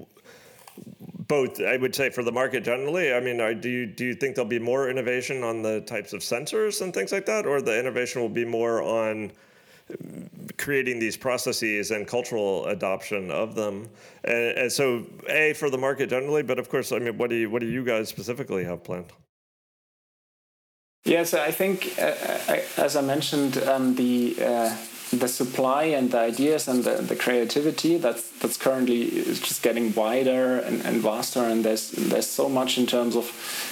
both 1.30 1.62
i 1.62 1.78
would 1.78 1.96
say 1.96 2.10
for 2.10 2.24
the 2.24 2.32
market 2.32 2.64
generally 2.64 3.14
i 3.14 3.20
mean 3.22 3.40
are, 3.40 3.54
do 3.54 3.70
you 3.70 3.86
do 3.86 4.04
you 4.04 4.14
think 4.14 4.36
there'll 4.36 4.50
be 4.50 4.60
more 4.60 4.90
innovation 4.90 5.44
on 5.44 5.62
the 5.62 5.80
types 5.82 6.12
of 6.12 6.20
sensors 6.20 6.82
and 6.82 6.94
things 6.94 7.14
like 7.14 7.26
that? 7.26 7.46
Or 7.46 7.62
the 7.62 7.80
innovation 7.80 8.22
will 8.22 8.28
be 8.28 8.46
more 8.46 8.82
on 8.82 9.32
creating 10.58 11.00
these 11.00 11.16
processes 11.16 11.92
and 11.92 12.06
cultural 12.06 12.66
adoption 12.66 13.32
of 13.32 13.56
them? 13.56 13.88
And, 14.24 14.58
and 14.58 14.72
so 14.72 15.06
a 15.30 15.54
for 15.54 15.70
the 15.70 15.78
market 15.78 16.10
generally 16.10 16.44
but 16.44 16.60
of 16.60 16.68
course 16.68 16.92
i 16.92 17.00
mean 17.00 17.18
what 17.18 17.30
do 17.30 17.38
you 17.38 17.50
what 17.50 17.62
do 17.62 17.68
you 17.68 17.86
guys 17.86 18.10
specifically 18.10 18.66
have 18.66 18.84
planned? 18.84 19.14
Yes, 21.06 21.34
I 21.34 21.52
think, 21.52 21.96
uh, 21.98 22.14
I, 22.50 22.64
as 22.78 22.98
I 22.98 23.02
mentioned, 23.02 23.58
um, 23.60 23.96
the 23.96 24.36
uh, 24.42 24.76
the 25.12 25.28
supply 25.28 25.84
and 25.86 26.12
the 26.12 26.20
ideas 26.20 26.68
and 26.68 26.84
the, 26.84 27.02
the 27.02 27.16
creativity 27.16 27.98
that's 27.98 28.30
that's 28.40 28.58
currently 28.58 29.02
is 29.02 29.40
just 29.40 29.64
getting 29.64 29.94
wider 29.96 30.60
and, 30.60 30.82
and 30.86 31.02
vaster. 31.02 31.44
And 31.44 31.66
there's 31.66 31.92
there's 31.92 32.28
so 32.28 32.48
much 32.48 32.78
in 32.78 32.86
terms 32.86 33.16
of 33.16 33.32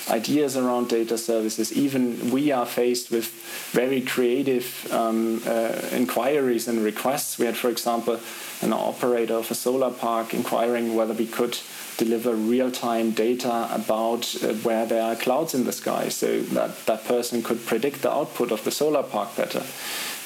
ideas 0.10 0.58
around 0.58 0.90
data 0.90 1.18
services. 1.18 1.72
Even 1.72 2.32
we 2.32 2.52
are 2.52 2.66
faced 2.66 3.12
with 3.12 3.28
very 3.72 4.02
creative 4.02 4.92
um, 4.92 5.42
uh, 5.46 5.80
inquiries 5.92 6.68
and 6.68 6.84
requests. 6.84 7.38
We 7.38 7.46
had 7.46 7.56
for 7.56 7.70
example 7.70 8.20
an 8.62 8.74
operator 8.74 9.36
of 9.36 9.52
a 9.52 9.56
solar 9.56 9.92
park 9.92 10.34
inquiring 10.34 10.96
whether 10.96 11.14
we 11.14 11.28
could 11.28 11.58
deliver 11.98 12.34
real-time 12.34 13.12
data 13.12 13.68
about 13.72 14.36
uh, 14.44 14.54
where 14.64 14.86
there 14.86 15.04
are 15.04 15.16
clouds 15.16 15.54
in 15.54 15.64
the 15.66 15.72
sky 15.72 16.10
so 16.10 16.42
that 16.42 16.86
that 16.86 17.04
person 17.06 17.42
could 17.42 17.64
predict 17.66 18.02
the 18.02 18.12
output 18.12 18.52
of 18.52 18.64
the 18.64 18.72
solar 18.72 19.04
park 19.04 19.36
better 19.36 19.64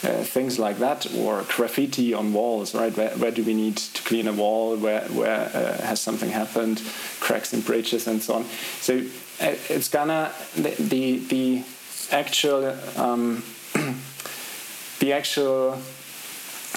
uh, 0.03 0.23
things 0.23 0.57
like 0.57 0.79
that, 0.79 1.05
or 1.15 1.43
graffiti 1.43 2.13
on 2.13 2.33
walls, 2.33 2.73
right? 2.73 2.95
Where, 2.95 3.11
where 3.11 3.31
do 3.31 3.43
we 3.43 3.53
need 3.53 3.77
to 3.77 4.03
clean 4.03 4.27
a 4.27 4.33
wall? 4.33 4.75
Where, 4.75 5.01
where 5.09 5.51
uh, 5.53 5.85
has 5.85 6.01
something 6.01 6.29
happened? 6.29 6.81
Cracks 7.19 7.53
in 7.53 7.61
bridges 7.61 8.07
and 8.07 8.21
so 8.21 8.35
on. 8.35 8.45
So 8.79 9.01
uh, 9.41 9.55
it's 9.69 9.89
gonna 9.89 10.31
the 10.55 10.69
the, 10.79 11.17
the 11.17 11.63
actual 12.11 12.77
um, 12.97 13.43
the 14.99 15.13
actual 15.13 15.77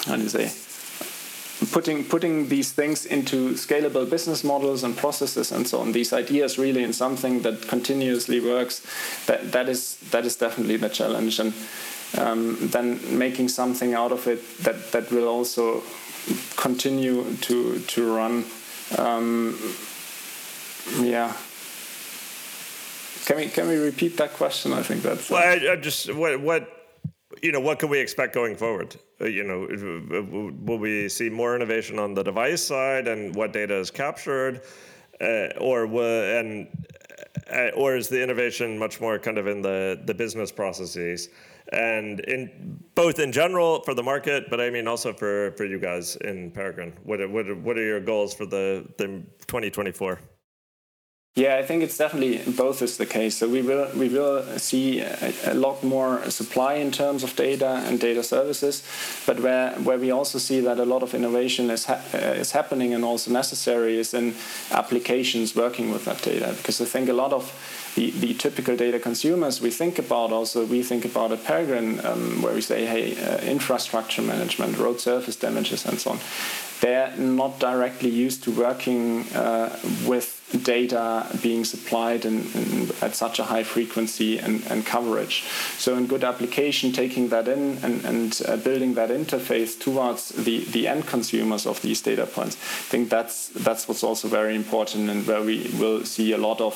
how 0.07 0.17
do 0.17 0.23
you 0.23 0.29
say 0.29 0.51
putting 1.73 2.05
putting 2.05 2.49
these 2.49 2.73
things 2.73 3.07
into 3.07 3.53
scalable 3.55 4.09
business 4.09 4.45
models 4.45 4.83
and 4.83 4.97
processes 4.97 5.53
and 5.53 5.67
so 5.67 5.81
on 5.81 5.93
these 5.93 6.13
ideas 6.13 6.59
really 6.59 6.83
in 6.83 6.93
something 6.93 7.43
that 7.43 7.69
continuously 7.69 8.41
works 8.41 8.83
that 9.27 9.53
that 9.53 9.69
is 9.69 9.97
that 10.11 10.25
is 10.25 10.37
definitely 10.37 10.77
the 10.77 10.89
challenge 10.89 11.39
and 11.39 11.53
um, 12.19 12.57
then 12.61 13.19
making 13.19 13.49
something 13.49 13.95
out 13.95 14.13
of 14.13 14.27
it 14.27 14.59
that, 14.59 14.93
that 14.93 15.11
will 15.11 15.29
also 15.29 15.83
continue 16.57 17.37
to 17.37 17.81
to 17.81 18.15
run. 18.15 18.45
Um, 18.99 19.59
yeah. 21.01 21.33
Can 23.27 23.37
we 23.37 23.49
can 23.49 23.69
we 23.69 23.77
repeat 23.77 24.17
that 24.19 24.35
question? 24.35 24.73
I 24.73 24.83
think 24.83 25.03
that's. 25.03 25.31
Well, 25.31 25.43
I, 25.43 25.73
I 25.73 25.77
just 25.77 26.13
what 26.15 26.41
what 26.41 26.69
you 27.43 27.53
know 27.53 27.61
what 27.61 27.79
can 27.79 27.89
we 27.89 27.99
expect 27.99 28.35
going 28.35 28.57
forward? 28.57 28.97
Uh, 29.21 29.27
you 29.27 29.45
know, 29.45 29.65
uh, 29.65 30.23
will 30.65 30.79
we 30.79 31.09
see 31.09 31.31
more 31.31 31.57
innovation 31.57 31.99
on 31.99 32.15
the 32.15 32.23
device 32.23 32.63
side 32.63 33.09
and 33.09 33.35
what 33.35 33.53
data 33.53 33.77
is 33.77 33.91
captured, 33.91 34.61
uh, 35.21 35.49
or 35.59 35.87
will, 35.87 36.39
and 36.39 36.69
uh, 37.51 37.71
or 37.77 37.97
is 37.97 38.09
the 38.09 38.23
innovation 38.23 38.79
much 38.79 39.01
more 39.01 39.19
kind 39.19 39.39
of 39.39 39.47
in 39.47 39.63
the 39.63 40.01
the 40.05 40.15
business 40.15 40.53
processes? 40.53 41.29
And 41.73 42.21
in 42.21 42.83
both 42.95 43.19
in 43.19 43.33
general 43.33 43.83
for 43.83 43.95
the 43.95 44.03
market, 44.03 44.51
but 44.51 44.61
I 44.61 44.71
mean 44.71 44.87
also 44.87 45.13
for, 45.13 45.53
for 45.53 45.65
you 45.65 45.79
guys 45.79 46.17
in 46.17 46.51
Peregrine. 46.51 46.93
What 47.03 47.21
are, 47.21 47.29
what 47.29 47.49
are, 47.49 47.55
what 47.55 47.79
are 47.79 47.85
your 47.85 48.01
goals 48.01 48.35
for 48.35 48.47
the, 48.47 48.87
the 48.99 49.07
2024? 49.47 50.21
Yeah, 51.37 51.57
I 51.57 51.65
think 51.65 51.83
it's 51.83 51.99
definitely 51.99 52.39
both 52.53 52.81
is 52.81 52.97
the 52.97 53.07
case. 53.07 53.37
So 53.39 53.49
we 53.49 53.61
will 53.61 53.89
we 53.97 54.09
will 54.09 54.45
see 54.57 55.01
a, 55.01 55.33
a, 55.47 55.55
lot 55.55 55.83
more 55.83 56.31
supply 56.31 56.75
in 56.75 56.93
terms 56.93 57.25
of 57.25 57.35
data 57.35 57.83
and 57.87 57.99
data 57.99 58.23
services, 58.23 58.85
but 59.27 59.41
where 59.41 59.73
where 59.83 59.99
we 59.99 60.13
also 60.13 60.39
see 60.39 60.61
that 60.61 60.79
a 60.79 60.85
lot 60.85 61.03
of 61.03 61.13
innovation 61.13 61.71
is 61.71 61.87
ha 61.87 61.99
uh, 62.15 62.41
is 62.41 62.53
happening 62.53 62.95
and 62.95 63.05
also 63.05 63.33
necessary 63.33 63.99
is 63.99 64.15
in 64.15 64.35
applications 64.71 65.57
working 65.57 65.93
with 65.93 66.05
that 66.05 66.23
data. 66.23 66.55
Because 66.57 66.81
I 66.81 66.87
think 66.87 67.09
a 67.09 67.13
lot 67.13 67.33
of 67.33 67.53
the, 67.97 68.13
the 68.21 68.35
typical 68.35 68.77
data 68.77 69.01
consumers 69.01 69.61
we 69.61 69.71
think 69.71 69.99
about 69.99 70.31
also 70.31 70.65
we 70.65 70.85
think 70.85 71.05
about 71.05 71.33
at 71.33 71.43
Peregrine 71.45 71.99
um, 72.07 72.43
where 72.43 72.55
we 72.55 72.61
say 72.61 72.87
hey 72.87 73.17
uh, 73.17 73.39
infrastructure 73.51 74.23
management, 74.23 74.79
road 74.79 75.01
surface 75.01 75.35
damages 75.35 75.85
and 75.85 75.99
so 75.99 76.11
on. 76.11 76.19
They're 76.81 77.17
not 77.17 77.59
directly 77.59 78.11
used 78.11 78.45
to 78.45 78.51
working 78.53 79.27
uh, 79.35 79.71
with 80.07 80.44
data 80.63 81.27
being 81.43 81.65
supplied 81.65 82.25
in, 82.25 82.47
in, 82.53 82.91
at 83.03 83.15
such 83.15 83.39
a 83.39 83.45
high 83.45 83.65
frequency 83.65 84.39
and, 84.39 84.65
and, 84.71 84.85
coverage. 84.85 85.45
So, 85.79 85.97
in 85.97 86.07
good 86.07 86.25
application, 86.25 86.93
taking 86.93 87.29
that 87.29 87.49
in 87.49 87.79
and, 87.83 88.05
and 88.05 88.43
uh, 88.47 88.57
building 88.57 88.95
that 88.95 89.11
interface 89.11 89.79
towards 89.79 90.31
the, 90.31 90.65
the 90.65 90.87
end 90.89 91.07
consumers 91.07 91.67
of 91.67 91.81
these 91.83 92.01
data 92.01 92.27
points, 92.27 92.57
I 92.57 92.91
think 92.91 93.09
that's 93.11 93.49
that's 93.49 93.89
what's 93.89 94.05
also 94.05 94.29
very 94.29 94.55
important 94.55 95.11
and 95.11 95.27
where 95.27 95.43
we 95.43 95.71
will 95.79 96.05
see 96.05 96.33
a 96.33 96.39
lot 96.39 96.61
of 96.61 96.75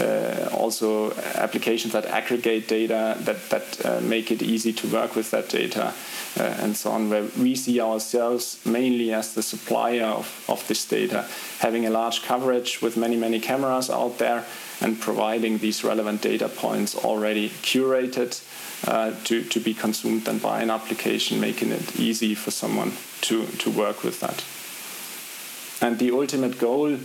uh, 0.00 0.48
also 0.52 1.12
applications 1.34 1.92
that 1.92 2.06
aggregate 2.06 2.68
data 2.68 3.16
that 3.20 3.50
that 3.50 3.86
uh, 3.86 4.00
make 4.00 4.30
it 4.30 4.42
easy 4.42 4.72
to 4.72 4.86
work 4.88 5.16
with 5.16 5.30
that 5.30 5.48
data 5.48 5.92
uh, 6.38 6.42
and 6.42 6.76
so 6.76 6.90
on. 6.90 7.10
Where 7.10 7.24
we 7.38 7.54
see 7.54 7.80
ourselves 7.80 8.60
mainly 8.64 9.12
as 9.12 9.34
the 9.34 9.42
supplier 9.42 10.04
of, 10.04 10.44
of 10.48 10.66
this 10.68 10.84
data, 10.84 11.26
having 11.58 11.86
a 11.86 11.90
large 11.90 12.22
coverage 12.22 12.80
with 12.82 12.96
many 12.96 13.07
many 13.08 13.20
many 13.20 13.40
cameras 13.40 13.88
out 13.88 14.18
there 14.18 14.44
and 14.80 15.00
providing 15.00 15.58
these 15.58 15.82
relevant 15.82 16.20
data 16.20 16.48
points 16.48 16.94
already 16.94 17.48
curated 17.48 18.38
uh, 18.86 19.12
to, 19.24 19.42
to 19.44 19.60
be 19.60 19.72
consumed 19.72 20.24
then 20.24 20.38
by 20.38 20.60
an 20.60 20.70
application, 20.70 21.40
making 21.40 21.72
it 21.72 21.98
easy 21.98 22.34
for 22.34 22.50
someone 22.50 22.92
to, 23.22 23.46
to 23.46 23.70
work 23.70 24.04
with 24.04 24.20
that. 24.20 24.44
And 25.80 25.98
the 25.98 26.10
ultimate 26.10 26.58
goal 26.58 26.98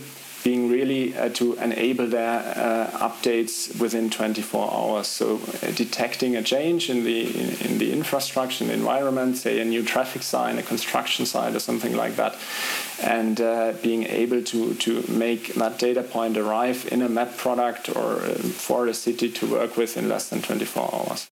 being 0.44 0.70
really 0.70 1.16
uh, 1.16 1.30
to 1.30 1.54
enable 1.54 2.06
their 2.06 2.38
uh, 2.40 3.08
updates 3.08 3.80
within 3.80 4.10
24 4.10 4.70
hours. 4.72 5.08
So 5.08 5.40
uh, 5.62 5.70
detecting 5.72 6.36
a 6.36 6.42
change 6.42 6.90
in 6.90 7.02
the 7.02 7.22
in, 7.22 7.66
in, 7.66 7.78
the 7.78 7.92
infrastructure, 7.92 8.62
in 8.62 8.68
the 8.68 8.74
environment, 8.74 9.38
say 9.38 9.58
a 9.58 9.64
new 9.64 9.82
traffic 9.82 10.22
sign, 10.22 10.58
a 10.58 10.62
construction 10.62 11.24
site, 11.24 11.54
or 11.56 11.60
something 11.60 11.96
like 11.96 12.16
that, 12.16 12.36
and 13.02 13.40
uh, 13.40 13.72
being 13.82 14.04
able 14.04 14.42
to 14.42 14.74
to 14.74 15.02
make 15.10 15.54
that 15.54 15.78
data 15.78 16.02
point 16.02 16.36
arrive 16.36 16.86
in 16.92 17.00
a 17.00 17.08
map 17.08 17.36
product 17.38 17.88
or 17.96 18.20
uh, 18.20 18.34
for 18.34 18.86
a 18.86 18.94
city 18.94 19.30
to 19.30 19.46
work 19.50 19.76
with 19.78 19.96
in 19.96 20.08
less 20.10 20.28
than 20.28 20.42
24 20.42 20.94
hours. 20.94 21.30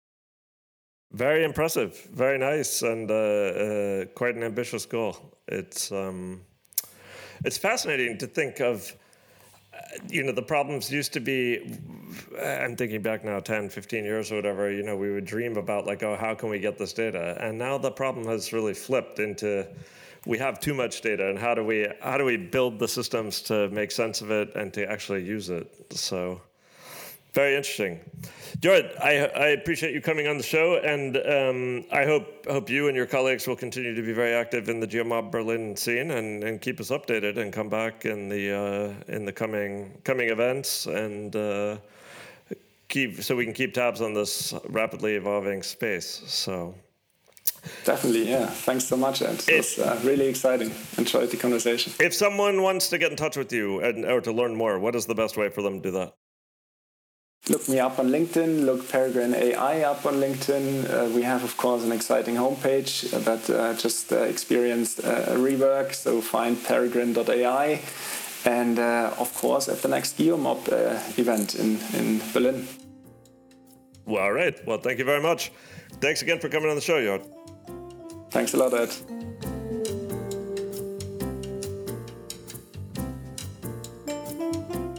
Very 1.13 1.43
impressive, 1.43 2.01
very 2.15 2.39
nice, 2.39 2.83
and 2.83 3.11
uh, 3.11 4.05
quite 4.15 4.37
an 4.37 4.45
ambitious 4.45 4.87
goal. 4.87 5.17
It's 5.49 5.91
um, 5.91 6.43
it's 7.45 7.59
fascinating 7.59 8.19
to 8.19 8.29
think 8.29 8.61
of 8.61 8.95
you 10.09 10.23
know 10.23 10.33
the 10.33 10.43
problems 10.43 10.91
used 10.91 11.13
to 11.13 11.21
be 11.21 11.79
i'm 12.43 12.77
thinking 12.77 13.03
back 13.03 13.25
now 13.25 13.41
10 13.41 13.69
15 13.69 14.05
years 14.05 14.33
or 14.33 14.37
whatever 14.37 14.71
you 14.71 14.83
know 14.83 14.97
we 14.97 15.11
would 15.11 15.25
dream 15.25 15.57
about 15.57 15.87
like 15.87 16.03
oh 16.03 16.17
how 16.17 16.35
can 16.35 16.49
we 16.49 16.59
get 16.59 16.79
this 16.79 16.93
data? 16.93 17.37
And 17.41 17.59
now 17.59 17.79
the 17.79 17.91
problem 17.91 18.27
has 18.27 18.53
really 18.53 18.75
flipped 18.75 19.19
into 19.19 19.67
we 20.27 20.37
have 20.39 20.61
too 20.61 20.75
much 20.75 21.01
data 21.01 21.29
and 21.31 21.39
how 21.39 21.55
do 21.55 21.65
we 21.65 21.89
how 22.01 22.19
do 22.19 22.25
we 22.25 22.37
build 22.37 22.79
the 22.79 22.89
systems 22.89 23.41
to 23.43 23.69
make 23.71 23.91
sense 23.91 24.21
of 24.21 24.31
it 24.31 24.55
and 24.55 24.73
to 24.75 24.91
actually 24.91 25.25
use 25.25 25.49
it? 25.51 25.67
So 25.91 26.41
very 27.33 27.57
interesting. 27.57 28.01
Jorit, 28.59 28.99
I, 29.01 29.27
I 29.27 29.47
appreciate 29.49 29.95
you 29.95 30.01
coming 30.01 30.27
on 30.27 30.37
the 30.37 30.43
show, 30.43 30.79
and 30.79 31.17
um, 31.17 31.85
I 31.93 32.05
hope 32.05 32.47
hope 32.47 32.69
you 32.69 32.89
and 32.89 32.97
your 32.97 33.07
colleagues 33.07 33.47
will 33.47 33.57
continue 33.57 33.95
to 33.95 34.03
be 34.03 34.13
very 34.13 34.35
active 34.35 34.69
in 34.69 34.81
the 34.81 34.87
GeoMob 34.87 35.31
Berlin 35.31 35.77
scene 35.77 36.11
and, 36.11 36.43
and 36.43 36.61
keep 36.61 36.81
us 36.81 36.91
updated 36.91 37.39
and 37.39 37.53
come 37.53 37.69
back 37.69 38.05
in 38.05 38.29
the 38.29 38.53
uh, 38.53 39.13
in 39.13 39.25
the 39.25 39.33
coming 39.33 39.99
coming 40.05 40.31
events 40.31 40.87
and 40.87 41.37
uh, 41.37 41.77
keep 42.89 43.23
so 43.23 43.37
we 43.37 43.45
can 43.45 43.55
keep 43.55 43.73
tabs 43.73 44.01
on 44.01 44.13
this 44.13 44.53
rapidly 44.69 45.15
evolving 45.15 45.63
space. 45.63 46.23
So. 46.27 46.75
Definitely, 47.85 48.31
yeah. 48.31 48.47
Thanks 48.47 48.85
so 48.85 48.97
much, 48.97 49.23
Ed. 49.23 49.43
It 49.47 49.57
was 49.57 49.79
uh, 49.79 50.01
really 50.05 50.29
exciting. 50.29 50.73
Enjoyed 50.97 51.31
the 51.31 51.37
conversation. 51.37 51.93
If 52.01 52.15
someone 52.15 52.63
wants 52.63 52.89
to 52.89 52.99
get 52.99 53.11
in 53.11 53.17
touch 53.17 53.37
with 53.37 53.53
you 53.53 53.81
and, 53.81 54.05
or 54.05 54.21
to 54.23 54.33
learn 54.33 54.55
more, 54.55 54.79
what 54.79 54.95
is 54.95 55.05
the 55.05 55.15
best 55.15 55.37
way 55.37 55.51
for 55.51 55.61
them 55.61 55.83
to 55.83 55.83
do 55.83 55.91
that? 55.99 56.15
Look 57.49 57.69
me 57.69 57.81
up 57.81 57.99
on 57.99 58.11
LinkedIn, 58.11 58.65
look 58.65 58.89
Peregrine 58.89 59.35
AI 59.35 59.83
up 59.83 60.05
on 60.07 60.15
LinkedIn. 60.15 60.89
Uh, 60.89 61.15
we 61.15 61.23
have, 61.23 61.43
of 61.43 61.57
course, 61.57 61.83
an 61.83 61.91
exciting 61.91 62.37
homepage 62.37 63.11
that 63.11 63.51
uh, 63.51 63.75
just 63.75 64.13
uh, 64.13 64.19
experienced 64.19 64.99
a 65.01 65.35
rework, 65.37 65.95
so 65.95 66.21
find 66.21 66.63
peregrine.ai. 66.63 67.81
And 68.45 68.79
uh, 68.79 69.15
of 69.19 69.35
course, 69.35 69.69
at 69.69 69.83
the 69.83 69.89
next 69.89 70.19
GeoMob 70.19 70.73
uh, 70.73 71.21
event 71.21 71.55
in, 71.55 71.79
in 71.95 72.21
Berlin. 72.33 72.69
Well, 74.05 74.23
all 74.23 74.33
right. 74.33 74.55
Well, 74.67 74.79
thank 74.79 74.99
you 74.99 75.05
very 75.05 75.23
much. 75.23 75.51
Thanks 76.01 76.23
again 76.23 76.39
for 76.41 76.49
coming 76.49 76.69
on 76.69 76.77
the 76.77 76.81
show, 76.83 77.01
Jorit. 77.01 77.27
Thanks 78.31 78.55
a 78.55 78.59
lot, 78.59 78.75
Ed. 78.75 79.20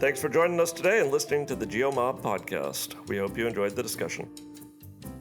Thanks 0.02 0.20
for 0.20 0.30
joining 0.30 0.60
us 0.60 0.72
today 0.72 1.00
and 1.00 1.12
listening 1.12 1.46
to 1.46 1.56
the 1.56 1.68
GeoMob 1.68 2.22
podcast. 2.22 2.96
We 3.08 3.20
hope 3.20 3.38
you 3.38 3.46
enjoyed 3.46 3.76
the 3.76 3.84
discussion. 3.84 4.28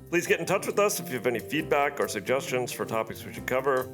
Please 0.09 0.27
get 0.27 0.41
in 0.41 0.47
touch 0.47 0.67
with 0.67 0.79
us 0.79 0.99
if 1.01 1.11
you 1.11 1.17
have 1.17 1.27
any 1.27 1.39
feedback 1.39 2.01
or 2.01 2.09
suggestions 2.09 2.73
for 2.73 2.87
topics 2.87 3.23
we 3.27 3.35
should 3.35 3.45
cover. 3.45 3.91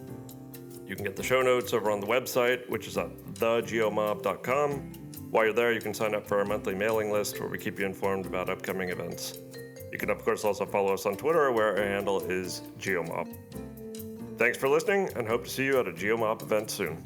You 0.87 0.95
can 0.95 1.05
get 1.05 1.17
the 1.17 1.25
show 1.25 1.43
notes 1.43 1.73
over 1.73 1.91
on 1.91 1.99
the 1.99 2.07
website, 2.07 2.71
which 2.71 2.87
is 2.87 2.97
at 2.99 3.11
thegeomob.com. 3.35 4.93
While 5.33 5.47
you're 5.47 5.53
there, 5.53 5.73
you 5.73 5.81
can 5.81 5.93
sign 5.93 6.15
up 6.15 6.25
for 6.25 6.39
our 6.39 6.45
monthly 6.45 6.77
mailing 6.77 7.11
list 7.11 7.41
where 7.41 7.49
we 7.49 7.59
keep 7.59 7.81
you 7.81 7.85
informed 7.85 8.25
about 8.25 8.49
upcoming 8.49 8.91
events. 8.91 9.41
You 9.91 9.99
can, 9.99 10.09
of 10.09 10.25
course, 10.25 10.45
also 10.45 10.65
follow 10.65 10.95
us 10.95 11.05
on 11.05 11.17
Twitter, 11.17 11.51
where 11.51 11.77
our 11.77 11.85
handle 11.85 12.21
is 12.31 12.63
GeoMob. 12.79 13.37
Thanks 14.39 14.57
for 14.57 14.69
listening 14.69 15.11
and 15.17 15.27
hope 15.27 15.43
to 15.43 15.51
see 15.51 15.65
you 15.65 15.81
at 15.81 15.89
a 15.89 15.93
Geomob 15.93 16.43
event 16.43 16.71
soon. 16.71 17.03